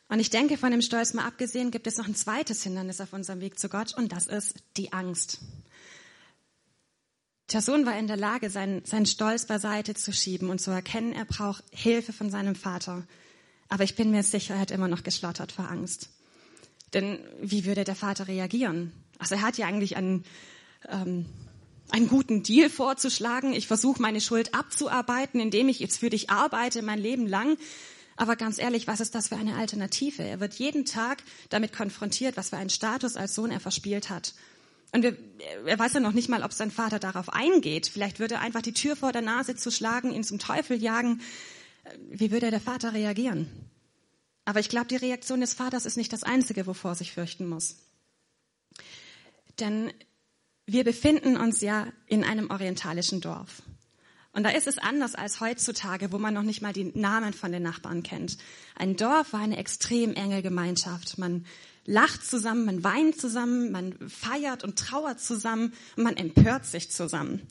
Und 0.08 0.20
ich 0.20 0.30
denke, 0.30 0.56
von 0.56 0.70
dem 0.70 0.80
Stolz 0.80 1.12
mal 1.12 1.26
abgesehen, 1.26 1.70
gibt 1.70 1.86
es 1.86 1.98
noch 1.98 2.06
ein 2.06 2.14
zweites 2.14 2.62
Hindernis 2.62 3.00
auf 3.00 3.12
unserem 3.12 3.40
Weg 3.40 3.58
zu 3.58 3.68
Gott 3.68 3.94
und 3.96 4.12
das 4.12 4.26
ist 4.26 4.54
die 4.76 4.92
Angst. 4.92 5.40
Sohn 7.50 7.86
war 7.86 7.98
in 7.98 8.06
der 8.06 8.16
Lage, 8.16 8.50
seinen, 8.50 8.84
seinen 8.84 9.06
Stolz 9.06 9.46
beiseite 9.46 9.94
zu 9.94 10.12
schieben 10.12 10.50
und 10.50 10.60
zu 10.60 10.70
erkennen, 10.70 11.12
er 11.12 11.24
braucht 11.24 11.64
Hilfe 11.70 12.12
von 12.12 12.30
seinem 12.30 12.54
Vater. 12.54 13.06
Aber 13.68 13.84
ich 13.84 13.96
bin 13.96 14.10
mir 14.10 14.22
sicher, 14.22 14.54
er 14.54 14.60
hat 14.60 14.70
immer 14.70 14.88
noch 14.88 15.02
geschlottert 15.02 15.52
vor 15.52 15.68
Angst. 15.68 16.10
Denn 16.94 17.18
wie 17.40 17.64
würde 17.64 17.84
der 17.84 17.94
Vater 17.94 18.28
reagieren? 18.28 18.92
Also 19.18 19.34
er 19.34 19.42
hat 19.42 19.58
ja 19.58 19.66
eigentlich 19.66 19.96
einen, 19.96 20.24
ähm, 20.88 21.26
einen 21.90 22.08
guten 22.08 22.42
Deal 22.42 22.70
vorzuschlagen. 22.70 23.52
Ich 23.52 23.66
versuche 23.66 24.00
meine 24.00 24.20
Schuld 24.20 24.54
abzuarbeiten, 24.54 25.40
indem 25.40 25.68
ich 25.68 25.80
jetzt 25.80 25.98
für 25.98 26.10
dich 26.10 26.30
arbeite 26.30 26.82
mein 26.82 26.98
Leben 26.98 27.26
lang. 27.26 27.58
Aber 28.18 28.34
ganz 28.34 28.58
ehrlich, 28.58 28.88
was 28.88 28.98
ist 28.98 29.14
das 29.14 29.28
für 29.28 29.36
eine 29.36 29.54
Alternative? 29.54 30.24
Er 30.24 30.40
wird 30.40 30.54
jeden 30.54 30.84
Tag 30.84 31.22
damit 31.50 31.72
konfrontiert, 31.72 32.36
was 32.36 32.48
für 32.50 32.56
einen 32.56 32.68
Status 32.68 33.16
als 33.16 33.36
Sohn 33.36 33.52
er 33.52 33.60
verspielt 33.60 34.10
hat. 34.10 34.34
Und 34.90 35.04
wir, 35.04 35.16
er 35.64 35.78
weiß 35.78 35.92
ja 35.92 36.00
noch 36.00 36.12
nicht 36.12 36.28
mal, 36.28 36.42
ob 36.42 36.52
sein 36.52 36.72
Vater 36.72 36.98
darauf 36.98 37.32
eingeht. 37.32 37.86
Vielleicht 37.86 38.18
würde 38.18 38.34
er 38.34 38.40
einfach 38.40 38.60
die 38.60 38.72
Tür 38.72 38.96
vor 38.96 39.12
der 39.12 39.22
Nase 39.22 39.54
zu 39.54 39.70
schlagen, 39.70 40.12
ihn 40.12 40.24
zum 40.24 40.40
Teufel 40.40 40.82
jagen. 40.82 41.20
Wie 42.10 42.32
würde 42.32 42.50
der 42.50 42.60
Vater 42.60 42.92
reagieren? 42.92 43.48
Aber 44.44 44.58
ich 44.58 44.68
glaube, 44.68 44.88
die 44.88 44.96
Reaktion 44.96 45.40
des 45.40 45.54
Vaters 45.54 45.86
ist 45.86 45.96
nicht 45.96 46.12
das 46.12 46.24
Einzige, 46.24 46.66
wovor 46.66 46.96
sich 46.96 47.12
fürchten 47.12 47.48
muss. 47.48 47.76
Denn 49.60 49.92
wir 50.66 50.82
befinden 50.82 51.36
uns 51.36 51.60
ja 51.60 51.86
in 52.06 52.24
einem 52.24 52.50
orientalischen 52.50 53.20
Dorf. 53.20 53.62
Und 54.32 54.44
da 54.44 54.50
ist 54.50 54.66
es 54.66 54.78
anders 54.78 55.14
als 55.14 55.40
heutzutage, 55.40 56.12
wo 56.12 56.18
man 56.18 56.34
noch 56.34 56.42
nicht 56.42 56.62
mal 56.62 56.72
die 56.72 56.92
Namen 56.94 57.32
von 57.32 57.50
den 57.50 57.62
Nachbarn 57.62 58.02
kennt. 58.02 58.38
Ein 58.76 58.96
Dorf 58.96 59.32
war 59.32 59.40
eine 59.40 59.56
extrem 59.56 60.14
enge 60.14 60.42
Gemeinschaft. 60.42 61.18
Man 61.18 61.46
lacht 61.86 62.24
zusammen, 62.24 62.66
man 62.66 62.84
weint 62.84 63.20
zusammen, 63.20 63.72
man 63.72 63.96
feiert 64.08 64.62
und 64.62 64.78
trauert 64.78 65.20
zusammen 65.20 65.72
und 65.96 66.04
man 66.04 66.16
empört 66.16 66.66
sich 66.66 66.90
zusammen. 66.90 67.48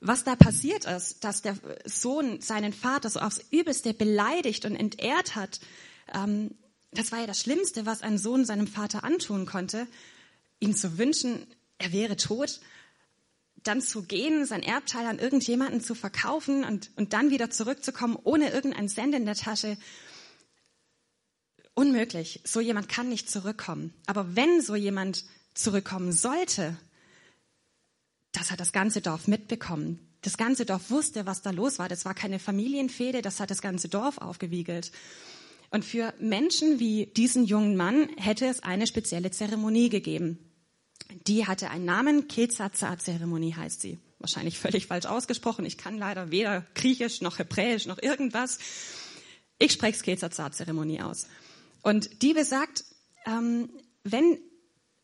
Was 0.00 0.24
da 0.24 0.36
passiert 0.36 0.84
ist, 0.84 1.24
dass 1.24 1.42
der 1.42 1.56
Sohn 1.84 2.40
seinen 2.40 2.72
Vater 2.72 3.08
so 3.10 3.20
aufs 3.20 3.44
Übelste 3.50 3.94
beleidigt 3.94 4.64
und 4.64 4.76
entehrt 4.76 5.34
hat, 5.34 5.60
ähm, 6.12 6.50
das 6.92 7.12
war 7.12 7.20
ja 7.20 7.26
das 7.26 7.40
Schlimmste, 7.40 7.86
was 7.86 8.02
ein 8.02 8.18
Sohn 8.18 8.44
seinem 8.44 8.66
Vater 8.66 9.04
antun 9.04 9.46
konnte, 9.46 9.86
ihm 10.60 10.74
zu 10.74 10.98
wünschen, 10.98 11.46
er 11.78 11.92
wäre 11.92 12.16
tot, 12.16 12.60
dann 13.62 13.80
zu 13.80 14.02
gehen, 14.02 14.46
sein 14.46 14.62
Erbteil 14.62 15.06
an 15.06 15.18
irgendjemanden 15.18 15.80
zu 15.80 15.94
verkaufen 15.94 16.64
und, 16.64 16.90
und 16.96 17.12
dann 17.12 17.30
wieder 17.30 17.50
zurückzukommen 17.50 18.16
ohne 18.22 18.50
irgendeinen 18.50 18.88
Cent 18.88 19.14
in 19.14 19.26
der 19.26 19.34
Tasche. 19.34 19.76
Unmöglich. 21.74 22.40
So 22.44 22.60
jemand 22.60 22.88
kann 22.88 23.08
nicht 23.08 23.30
zurückkommen. 23.30 23.92
Aber 24.06 24.36
wenn 24.36 24.60
so 24.60 24.74
jemand 24.74 25.24
zurückkommen 25.54 26.12
sollte, 26.12 26.76
das 28.32 28.50
hat 28.50 28.60
das 28.60 28.72
ganze 28.72 29.00
Dorf 29.00 29.26
mitbekommen. 29.28 29.98
Das 30.22 30.36
ganze 30.36 30.66
Dorf 30.66 30.90
wusste, 30.90 31.26
was 31.26 31.42
da 31.42 31.50
los 31.50 31.78
war. 31.78 31.88
Das 31.88 32.04
war 32.04 32.14
keine 32.14 32.38
Familienfehde, 32.38 33.22
das 33.22 33.40
hat 33.40 33.50
das 33.50 33.62
ganze 33.62 33.88
Dorf 33.88 34.18
aufgewiegelt. 34.18 34.92
Und 35.70 35.84
für 35.84 36.14
Menschen 36.18 36.78
wie 36.78 37.06
diesen 37.06 37.44
jungen 37.44 37.76
Mann 37.76 38.08
hätte 38.16 38.46
es 38.46 38.62
eine 38.62 38.86
spezielle 38.86 39.30
Zeremonie 39.30 39.90
gegeben. 39.90 40.38
Die 41.26 41.46
hatte 41.46 41.70
einen 41.70 41.84
Namen, 41.84 42.28
Ketzatza-Zeremonie 42.28 43.54
heißt 43.54 43.80
sie. 43.80 43.98
Wahrscheinlich 44.18 44.58
völlig 44.58 44.86
falsch 44.86 45.06
ausgesprochen. 45.06 45.64
Ich 45.64 45.78
kann 45.78 45.96
leider 45.96 46.30
weder 46.30 46.66
Griechisch 46.74 47.20
noch 47.20 47.38
Hebräisch 47.38 47.86
noch 47.86 48.02
irgendwas. 48.02 48.58
Ich 49.58 49.72
spreche 49.72 50.02
Ketzatza-Zeremonie 50.02 51.02
aus. 51.02 51.26
Und 51.82 52.22
die 52.22 52.34
besagt, 52.34 52.84
ähm, 53.26 53.70
wenn 54.04 54.38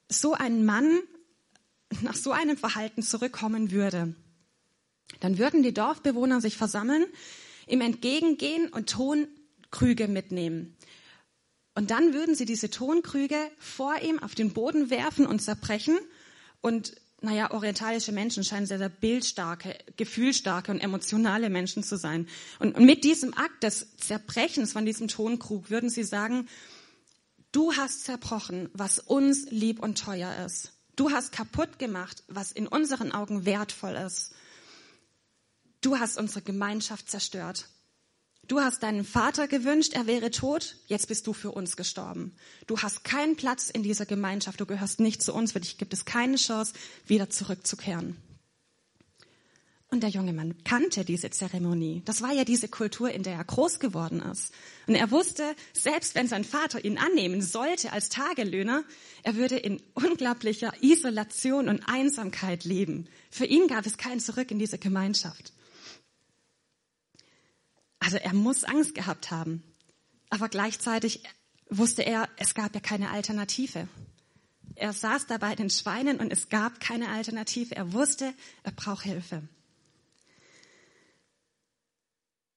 so 0.08 0.34
ein 0.34 0.64
Mann 0.64 1.00
nach 2.02 2.14
so 2.14 2.32
einem 2.32 2.56
Verhalten 2.56 3.02
zurückkommen 3.02 3.70
würde, 3.70 4.14
dann 5.20 5.38
würden 5.38 5.62
die 5.62 5.74
Dorfbewohner 5.74 6.40
sich 6.40 6.56
versammeln, 6.56 7.06
ihm 7.66 7.80
entgegengehen 7.80 8.68
und 8.68 8.90
Tonkrüge 8.90 10.08
mitnehmen. 10.08 10.76
Und 11.74 11.90
dann 11.90 12.14
würden 12.14 12.34
sie 12.34 12.44
diese 12.44 12.70
Tonkrüge 12.70 13.38
vor 13.58 14.00
ihm 14.00 14.20
auf 14.20 14.34
den 14.34 14.52
Boden 14.52 14.90
werfen 14.90 15.26
und 15.26 15.40
zerbrechen. 15.40 15.98
Und 16.60 16.94
naja, 17.20 17.50
orientalische 17.50 18.12
Menschen 18.12 18.44
scheinen 18.44 18.66
sehr, 18.66 18.78
sehr 18.78 18.88
bildstarke, 18.88 19.76
gefühlstarke 19.96 20.70
und 20.70 20.80
emotionale 20.80 21.50
Menschen 21.50 21.82
zu 21.82 21.96
sein. 21.96 22.28
Und, 22.60 22.76
und 22.76 22.84
mit 22.84 23.02
diesem 23.02 23.34
Akt 23.34 23.62
des 23.62 23.96
Zerbrechens 23.96 24.72
von 24.72 24.86
diesem 24.86 25.08
Tonkrug 25.08 25.70
würden 25.70 25.90
sie 25.90 26.04
sagen, 26.04 26.48
du 27.50 27.72
hast 27.72 28.04
zerbrochen, 28.04 28.68
was 28.72 28.98
uns 28.98 29.50
lieb 29.50 29.82
und 29.82 29.98
teuer 29.98 30.44
ist. 30.44 30.72
Du 30.96 31.10
hast 31.10 31.32
kaputt 31.32 31.78
gemacht, 31.78 32.22
was 32.28 32.52
in 32.52 32.68
unseren 32.68 33.10
Augen 33.10 33.46
wertvoll 33.46 33.94
ist. 33.94 34.32
Du 35.80 35.98
hast 35.98 36.18
unsere 36.18 36.42
Gemeinschaft 36.42 37.10
zerstört. 37.10 37.68
Du 38.46 38.60
hast 38.60 38.82
deinen 38.82 39.04
Vater 39.04 39.48
gewünscht, 39.48 39.94
er 39.94 40.06
wäre 40.06 40.30
tot, 40.30 40.76
jetzt 40.86 41.08
bist 41.08 41.26
du 41.26 41.32
für 41.32 41.50
uns 41.50 41.76
gestorben. 41.76 42.34
Du 42.66 42.78
hast 42.78 43.02
keinen 43.02 43.36
Platz 43.36 43.70
in 43.70 43.82
dieser 43.82 44.04
Gemeinschaft, 44.04 44.60
du 44.60 44.66
gehörst 44.66 45.00
nicht 45.00 45.22
zu 45.22 45.32
uns, 45.32 45.52
für 45.52 45.60
dich 45.60 45.78
gibt 45.78 45.94
es 45.94 46.04
keine 46.04 46.36
Chance, 46.36 46.74
wieder 47.06 47.30
zurückzukehren. 47.30 48.16
Und 49.94 50.02
der 50.02 50.10
junge 50.10 50.32
Mann 50.32 50.56
kannte 50.64 51.04
diese 51.04 51.30
Zeremonie. 51.30 52.02
Das 52.04 52.20
war 52.20 52.32
ja 52.32 52.44
diese 52.44 52.66
Kultur, 52.68 53.12
in 53.12 53.22
der 53.22 53.34
er 53.34 53.44
groß 53.44 53.78
geworden 53.78 54.20
ist. 54.20 54.52
Und 54.88 54.96
er 54.96 55.12
wusste, 55.12 55.54
selbst 55.72 56.16
wenn 56.16 56.26
sein 56.26 56.44
Vater 56.44 56.84
ihn 56.84 56.98
annehmen 56.98 57.40
sollte 57.40 57.92
als 57.92 58.08
Tagelöhner, 58.08 58.82
er 59.22 59.36
würde 59.36 59.56
in 59.56 59.80
unglaublicher 59.94 60.72
Isolation 60.82 61.68
und 61.68 61.88
Einsamkeit 61.88 62.64
leben. 62.64 63.06
Für 63.30 63.46
ihn 63.46 63.68
gab 63.68 63.86
es 63.86 63.96
kein 63.96 64.18
Zurück 64.18 64.50
in 64.50 64.58
diese 64.58 64.78
Gemeinschaft. 64.78 65.53
Also 68.04 68.18
er 68.18 68.34
muss 68.34 68.64
Angst 68.64 68.94
gehabt 68.94 69.30
haben. 69.30 69.62
Aber 70.28 70.48
gleichzeitig 70.48 71.22
wusste 71.70 72.02
er, 72.02 72.28
es 72.36 72.54
gab 72.54 72.74
ja 72.74 72.80
keine 72.80 73.10
Alternative. 73.10 73.88
Er 74.74 74.92
saß 74.92 75.26
da 75.26 75.38
bei 75.38 75.54
den 75.54 75.70
Schweinen 75.70 76.18
und 76.18 76.32
es 76.32 76.48
gab 76.48 76.80
keine 76.80 77.08
Alternative. 77.08 77.74
Er 77.74 77.92
wusste, 77.92 78.34
er 78.62 78.72
braucht 78.72 79.04
Hilfe. 79.04 79.42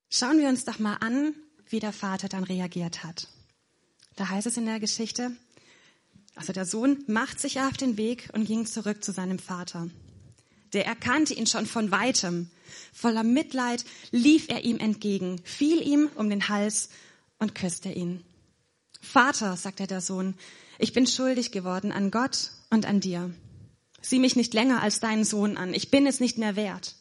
Schauen 0.09 0.39
wir 0.39 0.49
uns 0.49 0.65
doch 0.65 0.79
mal 0.79 0.95
an, 0.95 1.33
wie 1.69 1.79
der 1.79 1.93
Vater 1.93 2.27
dann 2.27 2.43
reagiert 2.43 3.03
hat. 3.03 3.27
Da 4.15 4.29
heißt 4.29 4.47
es 4.47 4.57
in 4.57 4.65
der 4.65 4.79
Geschichte, 4.79 5.31
Also 6.35 6.53
der 6.53 6.65
Sohn 6.65 7.03
macht 7.07 7.39
sich 7.39 7.61
auf 7.61 7.77
den 7.77 7.97
Weg 7.97 8.29
und 8.33 8.45
ging 8.45 8.65
zurück 8.65 9.03
zu 9.03 9.11
seinem 9.11 9.39
Vater. 9.39 9.89
Der 10.73 10.85
erkannte 10.85 11.33
ihn 11.33 11.47
schon 11.47 11.65
von 11.65 11.91
weitem. 11.91 12.49
Voller 12.93 13.23
Mitleid 13.23 13.85
lief 14.11 14.49
er 14.49 14.65
ihm 14.65 14.77
entgegen, 14.79 15.39
fiel 15.43 15.81
ihm 15.81 16.09
um 16.15 16.29
den 16.29 16.49
Hals 16.49 16.89
und 17.39 17.55
küsste 17.55 17.89
ihn. 17.89 18.23
Vater, 19.01 19.55
sagte 19.55 19.87
der 19.87 20.01
Sohn, 20.01 20.35
ich 20.79 20.93
bin 20.93 21.07
schuldig 21.07 21.51
geworden 21.51 21.91
an 21.91 22.11
Gott 22.11 22.51
und 22.69 22.85
an 22.85 22.99
dir. 22.99 23.33
Sieh 24.01 24.19
mich 24.19 24.35
nicht 24.35 24.53
länger 24.53 24.81
als 24.81 24.99
deinen 24.99 25.23
Sohn 25.23 25.57
an, 25.57 25.73
ich 25.73 25.89
bin 25.89 26.05
es 26.05 26.19
nicht 26.19 26.37
mehr 26.37 26.55
wert. 26.55 26.95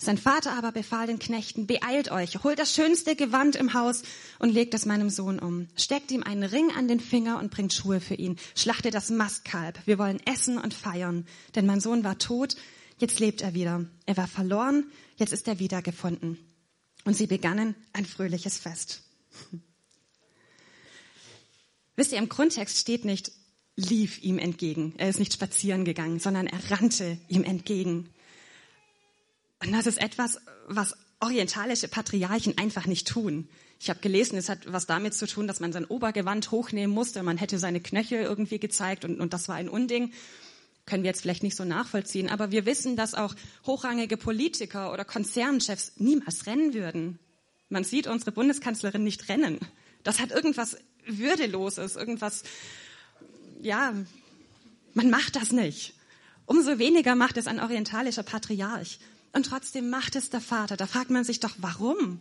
Sein 0.00 0.16
Vater 0.16 0.52
aber 0.52 0.70
befahl 0.70 1.08
den 1.08 1.18
Knechten, 1.18 1.66
beeilt 1.66 2.12
euch, 2.12 2.44
holt 2.44 2.60
das 2.60 2.72
schönste 2.72 3.16
Gewand 3.16 3.56
im 3.56 3.74
Haus 3.74 4.02
und 4.38 4.50
legt 4.50 4.72
es 4.74 4.86
meinem 4.86 5.10
Sohn 5.10 5.40
um. 5.40 5.66
Steckt 5.74 6.12
ihm 6.12 6.22
einen 6.22 6.44
Ring 6.44 6.70
an 6.70 6.86
den 6.86 7.00
Finger 7.00 7.40
und 7.40 7.50
bringt 7.50 7.72
Schuhe 7.72 8.00
für 8.00 8.14
ihn. 8.14 8.38
Schlachtet 8.54 8.94
das 8.94 9.10
Mastkalb. 9.10 9.84
Wir 9.86 9.98
wollen 9.98 10.24
essen 10.24 10.56
und 10.56 10.72
feiern. 10.72 11.26
Denn 11.56 11.66
mein 11.66 11.80
Sohn 11.80 12.04
war 12.04 12.16
tot, 12.16 12.54
jetzt 12.98 13.18
lebt 13.18 13.42
er 13.42 13.54
wieder. 13.54 13.86
Er 14.06 14.16
war 14.16 14.28
verloren, 14.28 14.84
jetzt 15.16 15.32
ist 15.32 15.48
er 15.48 15.58
wiedergefunden. 15.58 16.38
Und 17.04 17.16
sie 17.16 17.26
begannen 17.26 17.74
ein 17.92 18.06
fröhliches 18.06 18.56
Fest. 18.56 19.02
Wisst 21.96 22.12
ihr, 22.12 22.18
im 22.18 22.28
Grundtext 22.28 22.78
steht 22.78 23.04
nicht, 23.04 23.32
lief 23.74 24.22
ihm 24.22 24.38
entgegen. 24.38 24.94
Er 24.96 25.08
ist 25.08 25.18
nicht 25.18 25.32
spazieren 25.32 25.84
gegangen, 25.84 26.20
sondern 26.20 26.46
er 26.46 26.70
rannte 26.70 27.18
ihm 27.26 27.42
entgegen. 27.42 28.10
Und 29.60 29.72
das 29.72 29.86
ist 29.86 30.00
etwas, 30.00 30.38
was 30.66 30.94
orientalische 31.20 31.88
Patriarchen 31.88 32.56
einfach 32.58 32.86
nicht 32.86 33.08
tun. 33.08 33.48
Ich 33.80 33.90
habe 33.90 34.00
gelesen, 34.00 34.36
es 34.36 34.48
hat 34.48 34.72
was 34.72 34.86
damit 34.86 35.14
zu 35.14 35.26
tun, 35.26 35.46
dass 35.46 35.60
man 35.60 35.72
sein 35.72 35.84
Obergewand 35.84 36.50
hochnehmen 36.50 36.92
musste. 36.94 37.22
Man 37.22 37.38
hätte 37.38 37.58
seine 37.58 37.80
Knöchel 37.80 38.22
irgendwie 38.22 38.58
gezeigt 38.58 39.04
und, 39.04 39.20
und 39.20 39.32
das 39.32 39.48
war 39.48 39.56
ein 39.56 39.68
Unding. 39.68 40.12
Können 40.86 41.02
wir 41.02 41.10
jetzt 41.10 41.22
vielleicht 41.22 41.42
nicht 41.42 41.56
so 41.56 41.64
nachvollziehen. 41.64 42.28
Aber 42.28 42.50
wir 42.50 42.66
wissen, 42.66 42.96
dass 42.96 43.14
auch 43.14 43.34
hochrangige 43.66 44.16
Politiker 44.16 44.92
oder 44.92 45.04
Konzernchefs 45.04 45.92
niemals 45.96 46.46
rennen 46.46 46.74
würden. 46.74 47.18
Man 47.68 47.84
sieht 47.84 48.06
unsere 48.06 48.32
Bundeskanzlerin 48.32 49.04
nicht 49.04 49.28
rennen. 49.28 49.58
Das 50.02 50.20
hat 50.20 50.30
irgendwas 50.30 50.78
Würdeloses, 51.06 51.96
irgendwas, 51.96 52.42
ja, 53.62 53.94
man 54.94 55.10
macht 55.10 55.36
das 55.36 55.52
nicht. 55.52 55.94
Umso 56.46 56.78
weniger 56.78 57.14
macht 57.14 57.36
es 57.36 57.46
ein 57.46 57.60
orientalischer 57.60 58.22
Patriarch. 58.22 58.98
Und 59.32 59.46
trotzdem 59.46 59.90
macht 59.90 60.16
es 60.16 60.30
der 60.30 60.40
Vater. 60.40 60.76
Da 60.76 60.86
fragt 60.86 61.10
man 61.10 61.24
sich 61.24 61.40
doch, 61.40 61.54
warum? 61.58 62.20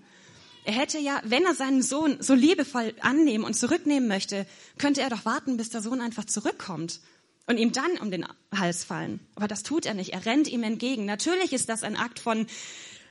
Er 0.66 0.74
hätte 0.74 1.00
ja, 1.00 1.22
wenn 1.24 1.46
er 1.46 1.56
seinen 1.56 1.82
Sohn 1.82 2.18
so 2.20 2.34
liebevoll 2.34 2.94
annehmen 3.00 3.46
und 3.46 3.54
zurücknehmen 3.54 4.08
möchte, 4.08 4.46
könnte 4.78 5.02
er 5.02 5.10
doch 5.10 5.24
warten, 5.24 5.56
bis 5.56 5.70
der 5.70 5.82
Sohn 5.82 6.02
einfach 6.02 6.26
zurückkommt 6.26 7.00
und 7.46 7.58
ihm 7.58 7.72
dann 7.72 7.98
um 8.02 8.12
den 8.12 8.26
Hals 8.54 8.84
fallen. 8.84 9.22
Aber 9.36 9.48
das 9.48 9.64
tut 9.64 9.86
er 9.86 9.94
nicht. 9.94 10.14
Er 10.14 10.26
rennt 10.26 10.48
ihm 10.50 10.64
entgegen. 10.64 11.06
Natürlich 11.06 11.54
ist 11.54 11.70
das 11.70 11.84
ein 11.84 11.96
Akt 11.96 12.20
von, 12.20 12.48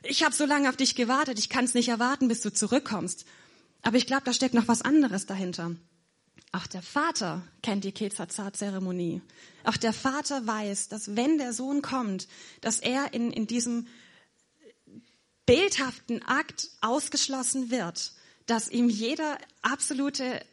ich 0.02 0.22
habe 0.22 0.34
so 0.34 0.44
lange 0.44 0.68
auf 0.68 0.76
dich 0.76 0.94
gewartet, 0.94 1.38
ich 1.38 1.48
kann 1.48 1.64
es 1.64 1.74
nicht 1.74 1.88
erwarten, 1.88 2.28
bis 2.28 2.42
du 2.42 2.52
zurückkommst. 2.52 3.24
Aber 3.82 3.96
ich 3.96 4.06
glaube, 4.06 4.22
da 4.24 4.32
steckt 4.32 4.54
noch 4.54 4.68
was 4.68 4.82
anderes 4.82 5.26
dahinter. 5.26 5.74
Auch 6.52 6.66
der 6.66 6.82
Vater 6.82 7.42
kennt 7.62 7.84
die 7.84 7.92
Ketzazat-Zeremonie. 7.92 9.20
Auch 9.64 9.76
der 9.76 9.92
Vater 9.92 10.46
weiß, 10.46 10.88
dass 10.88 11.16
wenn 11.16 11.38
der 11.38 11.52
Sohn 11.52 11.82
kommt, 11.82 12.28
dass 12.60 12.80
er 12.80 13.12
in, 13.12 13.32
in 13.32 13.46
diesem 13.46 13.86
bildhaften 15.44 16.22
Akt 16.22 16.70
ausgeschlossen 16.80 17.70
wird, 17.70 18.12
dass 18.46 18.70
ihm 18.70 18.88
jeder 18.88 19.38
absolute 19.62 20.44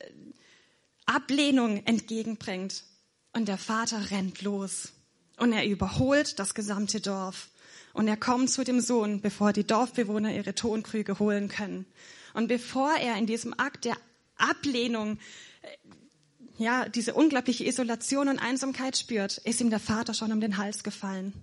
Ablehnung 1.05 1.85
entgegenbringt. 1.85 2.83
Und 3.33 3.47
der 3.47 3.57
Vater 3.57 4.11
rennt 4.11 4.41
los 4.41 4.93
und 5.37 5.53
er 5.53 5.65
überholt 5.65 6.37
das 6.39 6.53
gesamte 6.53 7.01
Dorf. 7.01 7.49
Und 7.93 8.07
er 8.07 8.17
kommt 8.17 8.49
zu 8.49 8.63
dem 8.63 8.81
Sohn, 8.81 9.21
bevor 9.21 9.53
die 9.53 9.65
Dorfbewohner 9.65 10.33
ihre 10.33 10.55
Tonkrüge 10.55 11.19
holen 11.19 11.47
können. 11.47 11.85
Und 12.33 12.47
bevor 12.47 12.95
er 12.95 13.17
in 13.17 13.27
diesem 13.27 13.57
Akt 13.59 13.85
der 13.85 13.97
Ablehnung 14.35 15.19
ja, 16.57 16.87
diese 16.87 17.13
unglaubliche 17.13 17.65
Isolation 17.65 18.29
und 18.29 18.39
Einsamkeit 18.39 18.97
spürt, 18.97 19.37
ist 19.39 19.61
ihm 19.61 19.69
der 19.69 19.79
Vater 19.79 20.13
schon 20.13 20.31
um 20.31 20.39
den 20.39 20.57
Hals 20.57 20.83
gefallen. 20.83 21.33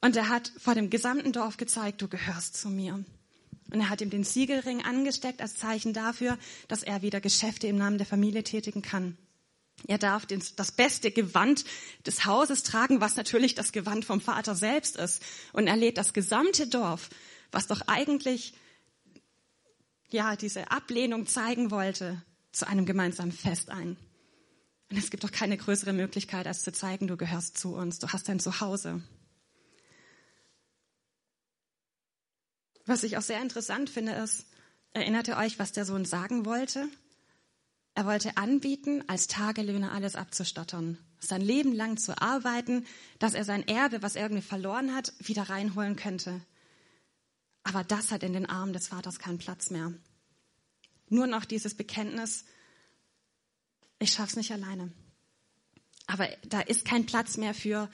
Und 0.00 0.16
er 0.16 0.28
hat 0.28 0.52
vor 0.58 0.74
dem 0.74 0.90
gesamten 0.90 1.32
Dorf 1.32 1.56
gezeigt, 1.56 2.02
du 2.02 2.08
gehörst 2.08 2.56
zu 2.56 2.68
mir. 2.68 3.04
Und 3.70 3.80
er 3.80 3.88
hat 3.88 4.00
ihm 4.00 4.10
den 4.10 4.24
Siegelring 4.24 4.82
angesteckt 4.84 5.42
als 5.42 5.56
Zeichen 5.56 5.92
dafür, 5.92 6.38
dass 6.68 6.82
er 6.82 7.02
wieder 7.02 7.20
Geschäfte 7.20 7.66
im 7.66 7.76
Namen 7.76 7.98
der 7.98 8.06
Familie 8.06 8.44
tätigen 8.44 8.82
kann. 8.82 9.16
Er 9.86 9.98
darf 9.98 10.26
das 10.26 10.72
beste 10.72 11.10
Gewand 11.10 11.64
des 12.04 12.24
Hauses 12.24 12.62
tragen, 12.62 13.00
was 13.00 13.16
natürlich 13.16 13.54
das 13.54 13.72
Gewand 13.72 14.04
vom 14.04 14.20
Vater 14.20 14.54
selbst 14.54 14.96
ist. 14.96 15.22
Und 15.52 15.66
er 15.66 15.76
lädt 15.76 15.98
das 15.98 16.12
gesamte 16.12 16.66
Dorf, 16.66 17.10
was 17.52 17.66
doch 17.68 17.82
eigentlich 17.86 18.54
ja 20.10 20.36
diese 20.36 20.70
Ablehnung 20.70 21.26
zeigen 21.26 21.70
wollte, 21.70 22.22
zu 22.52 22.66
einem 22.66 22.86
gemeinsamen 22.86 23.32
Fest 23.32 23.70
ein. 23.70 23.96
Und 24.90 24.96
es 24.96 25.10
gibt 25.10 25.24
doch 25.24 25.32
keine 25.32 25.56
größere 25.56 25.92
Möglichkeit, 25.92 26.46
als 26.46 26.62
zu 26.62 26.72
zeigen, 26.72 27.06
du 27.06 27.16
gehörst 27.16 27.58
zu 27.58 27.74
uns, 27.74 27.98
du 27.98 28.08
hast 28.08 28.28
dein 28.28 28.40
Zuhause. 28.40 29.02
Was 32.86 33.02
ich 33.02 33.18
auch 33.18 33.22
sehr 33.22 33.42
interessant 33.42 33.90
finde, 33.90 34.12
ist, 34.12 34.46
erinnert 34.92 35.28
ihr 35.28 35.36
euch, 35.36 35.58
was 35.58 35.72
der 35.72 35.84
Sohn 35.84 36.06
sagen 36.06 36.46
wollte? 36.46 36.88
Er 37.94 38.06
wollte 38.06 38.38
anbieten, 38.38 39.04
als 39.08 39.26
Tagelöhner 39.26 39.92
alles 39.92 40.16
abzustottern, 40.16 40.96
sein 41.18 41.42
Leben 41.42 41.74
lang 41.74 41.98
zu 41.98 42.18
arbeiten, 42.22 42.86
dass 43.18 43.34
er 43.34 43.44
sein 43.44 43.66
Erbe, 43.68 44.02
was 44.02 44.16
er 44.16 44.22
irgendwie 44.22 44.42
verloren 44.42 44.94
hat, 44.94 45.12
wieder 45.18 45.50
reinholen 45.50 45.96
könnte. 45.96 46.40
Aber 47.62 47.84
das 47.84 48.10
hat 48.10 48.22
in 48.22 48.32
den 48.32 48.46
Armen 48.46 48.72
des 48.72 48.88
Vaters 48.88 49.18
keinen 49.18 49.38
Platz 49.38 49.68
mehr. 49.68 49.92
Nur 51.08 51.26
noch 51.26 51.44
dieses 51.44 51.74
Bekenntnis, 51.74 52.44
ich 53.98 54.12
schaff's 54.12 54.36
nicht 54.36 54.52
alleine. 54.52 54.92
Aber 56.06 56.28
da 56.46 56.60
ist 56.60 56.84
kein 56.84 57.06
Platz 57.06 57.36
mehr 57.36 57.54
für, 57.54 57.90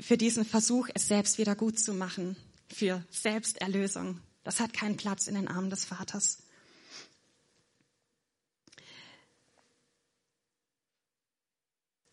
für 0.00 0.16
diesen 0.16 0.44
Versuch, 0.44 0.88
es 0.94 1.08
selbst 1.08 1.38
wieder 1.38 1.54
gut 1.54 1.78
zu 1.78 1.94
machen, 1.94 2.36
für 2.68 3.04
Selbsterlösung. 3.10 4.20
Das 4.44 4.60
hat 4.60 4.72
keinen 4.72 4.96
Platz 4.96 5.26
in 5.26 5.34
den 5.34 5.48
Armen 5.48 5.70
des 5.70 5.84
Vaters. 5.84 6.42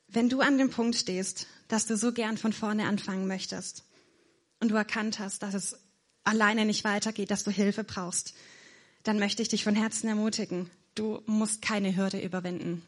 Wenn 0.08 0.30
du 0.30 0.42
an 0.42 0.58
dem 0.58 0.72
Punkt 0.72 0.96
stehst, 0.96 1.48
dass 1.68 1.86
du 1.86 1.96
so 1.96 2.14
gern 2.14 2.38
von 2.38 2.52
vorne 2.52 2.88
anfangen 2.88 3.28
möchtest 3.28 3.86
und 4.60 4.72
du 4.72 4.76
erkannt 4.76 5.20
hast, 5.20 5.44
dass 5.44 5.54
es 5.54 5.78
alleine 6.24 6.66
nicht 6.66 6.84
weitergeht, 6.84 7.32
dass 7.32 7.44
du 7.44 7.52
Hilfe 7.52 7.84
brauchst, 7.84 8.34
dann 9.04 9.20
möchte 9.20 9.42
ich 9.42 9.50
dich 9.50 9.64
von 9.64 9.76
Herzen 9.76 10.08
ermutigen. 10.08 10.70
Du 10.96 11.22
musst 11.26 11.62
keine 11.62 11.96
Hürde 11.96 12.22
überwinden. 12.22 12.84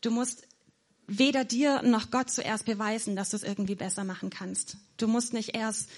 Du 0.00 0.10
musst 0.10 0.46
weder 1.06 1.44
dir 1.44 1.82
noch 1.82 2.10
Gott 2.10 2.30
zuerst 2.30 2.66
beweisen, 2.66 3.16
dass 3.16 3.30
du 3.30 3.36
es 3.36 3.42
irgendwie 3.42 3.74
besser 3.74 4.04
machen 4.04 4.30
kannst. 4.30 4.76
Du 4.96 5.08
musst 5.08 5.32
nicht 5.32 5.54
erst 5.56 5.88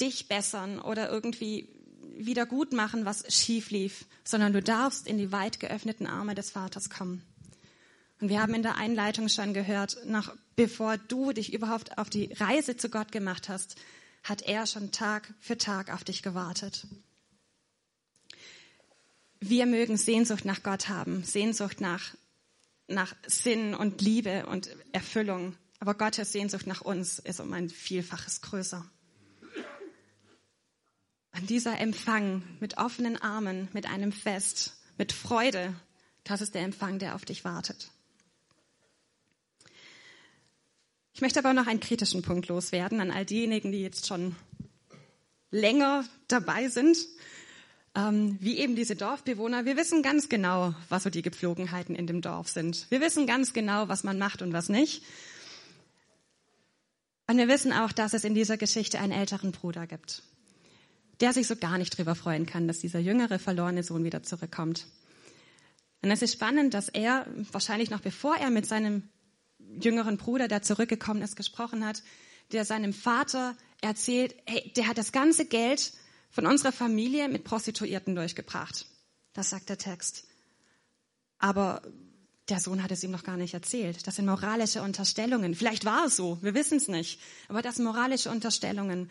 dich 0.00 0.28
bessern 0.28 0.78
oder 0.78 1.10
irgendwie 1.10 1.68
wieder 2.16 2.46
gut 2.46 2.72
machen, 2.72 3.04
was 3.04 3.24
schief 3.34 3.70
lief, 3.70 4.06
sondern 4.24 4.52
du 4.52 4.62
darfst 4.62 5.06
in 5.06 5.18
die 5.18 5.32
weit 5.32 5.60
geöffneten 5.60 6.06
Arme 6.06 6.34
des 6.34 6.50
Vaters 6.50 6.90
kommen. 6.90 7.22
Und 8.20 8.30
wir 8.30 8.40
haben 8.40 8.54
in 8.54 8.62
der 8.62 8.76
Einleitung 8.76 9.28
schon 9.28 9.52
gehört, 9.52 9.98
noch 10.06 10.34
bevor 10.54 10.96
du 10.96 11.32
dich 11.32 11.52
überhaupt 11.52 11.98
auf 11.98 12.08
die 12.08 12.32
Reise 12.34 12.76
zu 12.76 12.88
Gott 12.88 13.12
gemacht 13.12 13.48
hast, 13.48 13.76
hat 14.22 14.42
er 14.42 14.66
schon 14.66 14.90
Tag 14.90 15.34
für 15.40 15.58
Tag 15.58 15.92
auf 15.92 16.02
dich 16.02 16.22
gewartet. 16.22 16.86
Wir 19.48 19.66
mögen 19.66 19.96
Sehnsucht 19.96 20.44
nach 20.44 20.64
Gott 20.64 20.88
haben, 20.88 21.22
Sehnsucht 21.22 21.80
nach, 21.80 22.16
nach 22.88 23.14
Sinn 23.28 23.74
und 23.74 24.00
Liebe 24.00 24.44
und 24.46 24.68
Erfüllung. 24.90 25.54
Aber 25.78 25.94
Gottes 25.94 26.32
Sehnsucht 26.32 26.66
nach 26.66 26.80
uns 26.80 27.20
ist 27.20 27.38
um 27.38 27.52
ein 27.52 27.68
Vielfaches 27.68 28.40
größer. 28.40 28.84
Und 31.38 31.48
dieser 31.48 31.78
Empfang 31.78 32.42
mit 32.58 32.78
offenen 32.78 33.16
Armen, 33.16 33.68
mit 33.72 33.86
einem 33.86 34.10
Fest, 34.10 34.78
mit 34.98 35.12
Freude, 35.12 35.72
das 36.24 36.40
ist 36.40 36.56
der 36.56 36.62
Empfang, 36.62 36.98
der 36.98 37.14
auf 37.14 37.24
dich 37.24 37.44
wartet. 37.44 37.92
Ich 41.12 41.20
möchte 41.20 41.38
aber 41.38 41.52
noch 41.52 41.68
einen 41.68 41.78
kritischen 41.78 42.22
Punkt 42.22 42.48
loswerden 42.48 43.00
an 43.00 43.12
all 43.12 43.24
diejenigen, 43.24 43.70
die 43.70 43.82
jetzt 43.82 44.08
schon 44.08 44.34
länger 45.52 46.04
dabei 46.26 46.68
sind 46.68 46.96
ähm, 47.96 48.36
wie 48.40 48.58
eben 48.58 48.76
diese 48.76 48.94
Dorfbewohner, 48.94 49.64
wir 49.64 49.76
wissen 49.76 50.02
ganz 50.02 50.28
genau, 50.28 50.74
was 50.90 51.04
so 51.04 51.10
die 51.10 51.22
Gepflogenheiten 51.22 51.96
in 51.96 52.06
dem 52.06 52.20
Dorf 52.20 52.48
sind. 52.48 52.86
Wir 52.90 53.00
wissen 53.00 53.26
ganz 53.26 53.54
genau, 53.54 53.88
was 53.88 54.04
man 54.04 54.18
macht 54.18 54.42
und 54.42 54.52
was 54.52 54.68
nicht. 54.68 55.02
Und 57.26 57.38
wir 57.38 57.48
wissen 57.48 57.72
auch, 57.72 57.92
dass 57.92 58.12
es 58.12 58.22
in 58.24 58.34
dieser 58.34 58.58
Geschichte 58.58 59.00
einen 59.00 59.12
älteren 59.12 59.50
Bruder 59.50 59.86
gibt, 59.86 60.22
der 61.20 61.32
sich 61.32 61.46
so 61.46 61.56
gar 61.56 61.78
nicht 61.78 61.94
darüber 61.94 62.14
freuen 62.14 62.44
kann, 62.44 62.68
dass 62.68 62.80
dieser 62.80 63.00
jüngere 63.00 63.38
verlorene 63.38 63.82
Sohn 63.82 64.04
wieder 64.04 64.22
zurückkommt. 64.22 64.86
Und 66.02 66.10
es 66.10 66.20
ist 66.20 66.34
spannend, 66.34 66.74
dass 66.74 66.88
er, 66.90 67.26
wahrscheinlich 67.50 67.90
noch 67.90 68.00
bevor 68.00 68.36
er 68.36 68.50
mit 68.50 68.66
seinem 68.66 69.08
jüngeren 69.80 70.18
Bruder, 70.18 70.48
der 70.48 70.62
zurückgekommen 70.62 71.22
ist, 71.22 71.34
gesprochen 71.34 71.84
hat, 71.84 72.02
der 72.52 72.64
seinem 72.66 72.92
Vater 72.92 73.56
erzählt, 73.80 74.36
hey, 74.44 74.70
der 74.76 74.86
hat 74.86 74.98
das 74.98 75.10
ganze 75.12 75.46
Geld 75.46 75.94
von 76.30 76.46
unserer 76.46 76.72
Familie 76.72 77.28
mit 77.28 77.44
Prostituierten 77.44 78.14
durchgebracht. 78.14 78.86
Das 79.32 79.50
sagt 79.50 79.68
der 79.68 79.78
Text. 79.78 80.24
Aber 81.38 81.82
der 82.48 82.60
Sohn 82.60 82.82
hat 82.82 82.90
es 82.90 83.02
ihm 83.02 83.10
noch 83.10 83.24
gar 83.24 83.36
nicht 83.36 83.54
erzählt. 83.54 84.06
Das 84.06 84.16
sind 84.16 84.26
moralische 84.26 84.82
Unterstellungen. 84.82 85.54
Vielleicht 85.54 85.84
war 85.84 86.06
es 86.06 86.16
so, 86.16 86.38
wir 86.42 86.54
wissen 86.54 86.78
es 86.78 86.88
nicht. 86.88 87.20
Aber 87.48 87.62
das 87.62 87.76
sind 87.76 87.84
moralische 87.84 88.30
Unterstellungen. 88.30 89.10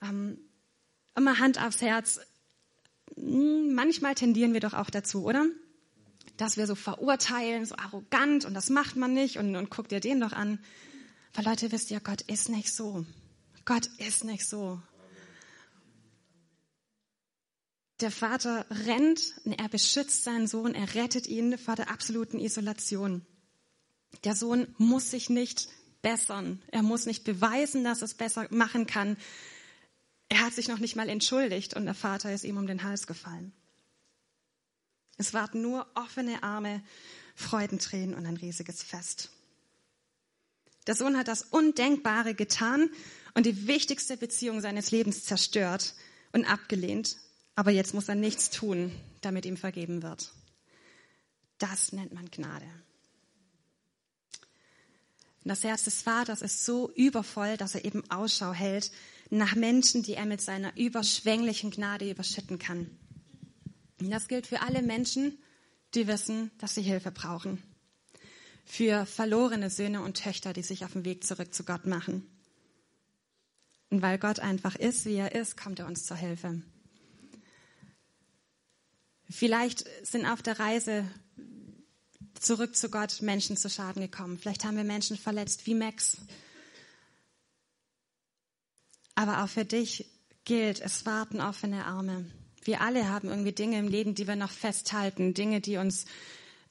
Ähm, 0.00 0.38
immer 1.16 1.38
Hand 1.38 1.60
aufs 1.60 1.80
Herz. 1.82 2.20
Hm, 3.16 3.74
manchmal 3.74 4.14
tendieren 4.14 4.52
wir 4.52 4.60
doch 4.60 4.74
auch 4.74 4.90
dazu, 4.90 5.24
oder? 5.24 5.46
Dass 6.36 6.56
wir 6.56 6.66
so 6.66 6.76
verurteilen, 6.76 7.66
so 7.66 7.74
arrogant 7.76 8.44
und 8.44 8.54
das 8.54 8.70
macht 8.70 8.94
man 8.94 9.12
nicht 9.12 9.38
und, 9.38 9.56
und 9.56 9.70
guckt 9.70 9.90
ihr 9.90 10.00
den 10.00 10.20
doch 10.20 10.32
an. 10.32 10.60
Weil 11.34 11.44
Leute, 11.44 11.72
wisst 11.72 11.90
ihr, 11.90 12.00
Gott 12.00 12.22
ist 12.22 12.48
nicht 12.48 12.72
so. 12.72 13.04
Gott 13.64 13.86
ist 13.98 14.24
nicht 14.24 14.46
so. 14.46 14.80
Der 18.00 18.10
Vater 18.12 18.64
rennt 18.86 19.34
er 19.44 19.68
beschützt 19.68 20.22
seinen 20.22 20.46
Sohn, 20.46 20.74
er 20.74 20.94
rettet 20.94 21.26
ihn 21.26 21.58
vor 21.58 21.74
der 21.74 21.90
absoluten 21.90 22.38
Isolation. 22.38 23.26
Der 24.24 24.36
Sohn 24.36 24.72
muss 24.78 25.10
sich 25.10 25.30
nicht 25.30 25.68
bessern. 26.00 26.62
Er 26.68 26.82
muss 26.82 27.06
nicht 27.06 27.24
beweisen, 27.24 27.84
dass 27.84 28.02
er 28.02 28.06
es 28.06 28.14
besser 28.14 28.46
machen 28.50 28.86
kann. 28.86 29.16
Er 30.28 30.40
hat 30.40 30.54
sich 30.54 30.68
noch 30.68 30.78
nicht 30.78 30.96
mal 30.96 31.08
entschuldigt 31.08 31.74
und 31.74 31.86
der 31.86 31.94
Vater 31.94 32.32
ist 32.32 32.44
ihm 32.44 32.56
um 32.56 32.66
den 32.66 32.84
Hals 32.84 33.06
gefallen. 33.06 33.52
Es 35.16 35.34
warten 35.34 35.60
nur 35.60 35.86
offene 35.94 36.42
Arme, 36.42 36.82
Freudentränen 37.34 38.14
und 38.14 38.26
ein 38.26 38.36
riesiges 38.36 38.82
Fest. 38.82 39.30
Der 40.86 40.94
Sohn 40.94 41.18
hat 41.18 41.28
das 41.28 41.42
Undenkbare 41.42 42.34
getan 42.34 42.88
und 43.34 43.44
die 43.44 43.66
wichtigste 43.66 44.16
Beziehung 44.16 44.60
seines 44.60 44.90
Lebens 44.90 45.24
zerstört 45.24 45.94
und 46.32 46.44
abgelehnt. 46.44 47.16
Aber 47.58 47.72
jetzt 47.72 47.92
muss 47.92 48.08
er 48.08 48.14
nichts 48.14 48.50
tun, 48.50 48.92
damit 49.20 49.44
ihm 49.44 49.56
vergeben 49.56 50.04
wird. 50.04 50.30
Das 51.58 51.90
nennt 51.90 52.14
man 52.14 52.30
Gnade. 52.30 52.66
Und 55.42 55.48
das 55.48 55.64
Herz 55.64 55.82
des 55.82 56.02
Vaters 56.02 56.40
ist 56.40 56.64
so 56.64 56.88
übervoll, 56.94 57.56
dass 57.56 57.74
er 57.74 57.84
eben 57.84 58.08
Ausschau 58.12 58.52
hält 58.52 58.92
nach 59.30 59.56
Menschen, 59.56 60.04
die 60.04 60.14
er 60.14 60.24
mit 60.24 60.40
seiner 60.40 60.76
überschwänglichen 60.76 61.72
Gnade 61.72 62.08
überschütten 62.08 62.60
kann. 62.60 62.96
Und 63.98 64.08
das 64.08 64.28
gilt 64.28 64.46
für 64.46 64.62
alle 64.62 64.82
Menschen, 64.82 65.36
die 65.94 66.06
wissen, 66.06 66.52
dass 66.58 66.76
sie 66.76 66.82
Hilfe 66.82 67.10
brauchen. 67.10 67.60
Für 68.66 69.04
verlorene 69.04 69.68
Söhne 69.68 70.02
und 70.02 70.22
Töchter, 70.22 70.52
die 70.52 70.62
sich 70.62 70.84
auf 70.84 70.92
den 70.92 71.04
Weg 71.04 71.24
zurück 71.24 71.52
zu 71.52 71.64
Gott 71.64 71.86
machen. 71.86 72.24
Und 73.90 74.00
weil 74.00 74.20
Gott 74.20 74.38
einfach 74.38 74.76
ist, 74.76 75.06
wie 75.06 75.16
er 75.16 75.34
ist, 75.34 75.56
kommt 75.56 75.80
er 75.80 75.88
uns 75.88 76.06
zur 76.06 76.16
Hilfe. 76.16 76.62
Vielleicht 79.30 79.84
sind 80.06 80.26
auf 80.26 80.42
der 80.42 80.58
Reise 80.58 81.04
zurück 82.40 82.76
zu 82.76 82.88
Gott 82.88 83.20
Menschen 83.20 83.56
zu 83.56 83.68
Schaden 83.68 84.02
gekommen. 84.02 84.38
Vielleicht 84.38 84.64
haben 84.64 84.76
wir 84.76 84.84
Menschen 84.84 85.16
verletzt 85.16 85.66
wie 85.66 85.74
Max. 85.74 86.18
Aber 89.14 89.42
auch 89.42 89.48
für 89.48 89.64
dich 89.64 90.06
gilt, 90.44 90.80
es 90.80 91.04
warten 91.04 91.40
offene 91.40 91.84
Arme. 91.84 92.26
Wir 92.64 92.80
alle 92.80 93.08
haben 93.08 93.28
irgendwie 93.28 93.52
Dinge 93.52 93.78
im 93.78 93.88
Leben, 93.88 94.14
die 94.14 94.26
wir 94.26 94.36
noch 94.36 94.50
festhalten, 94.50 95.34
Dinge, 95.34 95.60
die 95.60 95.76
uns 95.76 96.06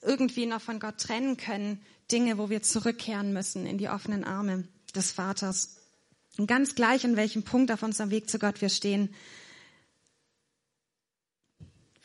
irgendwie 0.02 0.46
noch 0.46 0.60
von 0.60 0.80
Gott 0.80 0.98
trennen 0.98 1.36
können, 1.36 1.80
Dinge, 2.10 2.38
wo 2.38 2.50
wir 2.50 2.62
zurückkehren 2.62 3.32
müssen 3.32 3.66
in 3.66 3.78
die 3.78 3.88
offenen 3.88 4.24
Arme 4.24 4.66
des 4.94 5.12
Vaters. 5.12 5.76
Und 6.38 6.46
ganz 6.46 6.74
gleich, 6.74 7.04
an 7.04 7.16
welchem 7.16 7.42
Punkt 7.42 7.70
auf 7.70 7.82
unserem 7.82 8.10
Weg 8.10 8.30
zu 8.30 8.38
Gott 8.38 8.60
wir 8.60 8.68
stehen, 8.68 9.14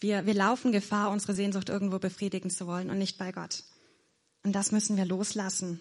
wir, 0.03 0.25
wir 0.25 0.33
laufen 0.33 0.71
Gefahr, 0.71 1.09
unsere 1.09 1.33
Sehnsucht 1.33 1.69
irgendwo 1.69 1.97
befriedigen 1.97 2.49
zu 2.49 2.67
wollen 2.67 2.89
und 2.89 2.99
nicht 2.99 3.17
bei 3.17 3.31
Gott. 3.31 3.63
Und 4.43 4.53
das 4.53 4.71
müssen 4.71 4.97
wir 4.97 5.05
loslassen. 5.05 5.79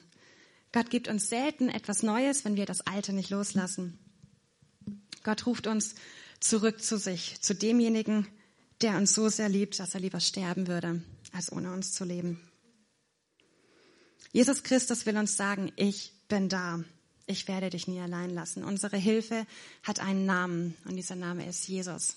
Gott 0.72 0.88
gibt 0.88 1.08
uns 1.08 1.28
selten 1.28 1.68
etwas 1.68 2.02
Neues, 2.02 2.44
wenn 2.44 2.56
wir 2.56 2.64
das 2.64 2.86
Alte 2.86 3.12
nicht 3.12 3.28
loslassen. 3.28 3.98
Gott 5.22 5.46
ruft 5.46 5.66
uns 5.66 5.94
zurück 6.40 6.82
zu 6.82 6.96
sich, 6.96 7.40
zu 7.42 7.54
demjenigen, 7.54 8.26
der 8.80 8.96
uns 8.96 9.12
so 9.14 9.28
sehr 9.28 9.48
liebt, 9.48 9.78
dass 9.78 9.94
er 9.94 10.00
lieber 10.00 10.20
sterben 10.20 10.66
würde, 10.66 11.02
als 11.32 11.52
ohne 11.52 11.72
uns 11.72 11.92
zu 11.92 12.04
leben. 12.04 12.40
Jesus 14.32 14.62
Christus 14.62 15.04
will 15.04 15.18
uns 15.18 15.36
sagen, 15.36 15.72
ich 15.76 16.12
bin 16.28 16.48
da. 16.48 16.82
Ich 17.26 17.46
werde 17.46 17.70
dich 17.70 17.86
nie 17.86 18.00
allein 18.00 18.30
lassen. 18.30 18.64
Unsere 18.64 18.96
Hilfe 18.96 19.46
hat 19.82 20.00
einen 20.00 20.26
Namen 20.26 20.74
und 20.86 20.96
dieser 20.96 21.14
Name 21.14 21.46
ist 21.46 21.68
Jesus. 21.68 22.16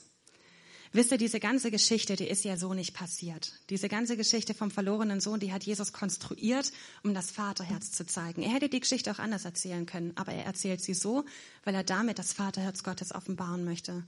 Wisst 0.95 1.11
ihr, 1.11 1.17
diese 1.17 1.41
ganze 1.41 1.71
Geschichte, 1.71 2.15
die 2.15 2.29
ist 2.29 2.45
ja 2.45 2.55
so 2.55 2.73
nicht 2.73 2.93
passiert. 2.93 3.51
Diese 3.69 3.89
ganze 3.89 4.15
Geschichte 4.15 4.53
vom 4.53 4.71
verlorenen 4.71 5.19
Sohn, 5.19 5.41
die 5.41 5.51
hat 5.51 5.65
Jesus 5.65 5.91
konstruiert, 5.91 6.71
um 7.03 7.13
das 7.13 7.31
Vaterherz 7.31 7.91
zu 7.91 8.05
zeigen. 8.05 8.41
Er 8.43 8.51
hätte 8.51 8.69
die 8.69 8.79
Geschichte 8.79 9.11
auch 9.11 9.19
anders 9.19 9.43
erzählen 9.43 9.85
können, 9.85 10.13
aber 10.15 10.31
er 10.31 10.45
erzählt 10.45 10.79
sie 10.81 10.93
so, 10.93 11.25
weil 11.65 11.75
er 11.75 11.83
damit 11.83 12.17
das 12.17 12.31
Vaterherz 12.31 12.81
Gottes 12.83 13.13
offenbaren 13.13 13.65
möchte. 13.65 14.05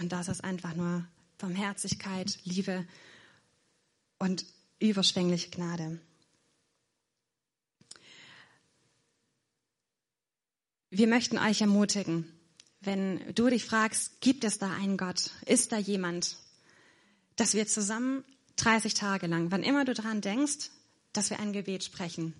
Und 0.00 0.12
das 0.12 0.28
ist 0.28 0.42
einfach 0.42 0.74
nur 0.74 1.06
Barmherzigkeit, 1.36 2.38
Liebe 2.44 2.86
und 4.18 4.46
überschwängliche 4.78 5.50
Gnade. 5.50 6.00
Wir 10.88 11.06
möchten 11.06 11.36
euch 11.36 11.60
ermutigen, 11.60 12.32
wenn 12.80 13.34
du 13.34 13.48
dich 13.48 13.64
fragst, 13.64 14.20
gibt 14.20 14.44
es 14.44 14.58
da 14.58 14.70
einen 14.70 14.96
Gott? 14.96 15.30
Ist 15.46 15.72
da 15.72 15.78
jemand? 15.78 16.36
Dass 17.36 17.54
wir 17.54 17.66
zusammen 17.66 18.24
30 18.56 18.94
Tage 18.94 19.26
lang, 19.26 19.50
wann 19.50 19.62
immer 19.62 19.84
du 19.84 19.94
daran 19.94 20.20
denkst, 20.20 20.70
dass 21.12 21.30
wir 21.30 21.40
ein 21.40 21.52
Gebet 21.52 21.84
sprechen. 21.84 22.34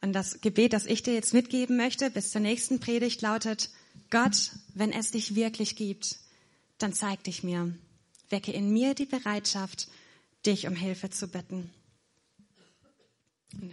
Und 0.00 0.12
das 0.12 0.40
Gebet, 0.40 0.72
das 0.72 0.86
ich 0.86 1.02
dir 1.02 1.14
jetzt 1.14 1.32
mitgeben 1.32 1.76
möchte, 1.76 2.10
bis 2.10 2.30
zur 2.30 2.40
nächsten 2.40 2.80
Predigt 2.80 3.22
lautet, 3.22 3.70
Gott, 4.10 4.52
wenn 4.74 4.92
es 4.92 5.12
dich 5.12 5.34
wirklich 5.34 5.76
gibt, 5.76 6.16
dann 6.78 6.92
zeig 6.92 7.22
dich 7.24 7.44
mir. 7.44 7.74
Wecke 8.28 8.52
in 8.52 8.72
mir 8.72 8.94
die 8.94 9.06
Bereitschaft, 9.06 9.88
dich 10.44 10.66
um 10.66 10.74
Hilfe 10.74 11.10
zu 11.10 11.28
bitten. 11.28 11.70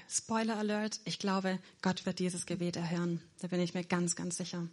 Spoiler 0.10 0.58
Alert, 0.58 1.00
ich 1.06 1.20
glaube, 1.20 1.58
Gott 1.82 2.06
wird 2.06 2.20
dieses 2.20 2.46
Gebet 2.46 2.76
erhören. 2.76 3.22
Da 3.40 3.48
bin 3.48 3.62
ich 3.62 3.74
mir 3.74 3.84
ganz, 3.84 4.16
ganz 4.16 4.38
sicher. 4.38 4.68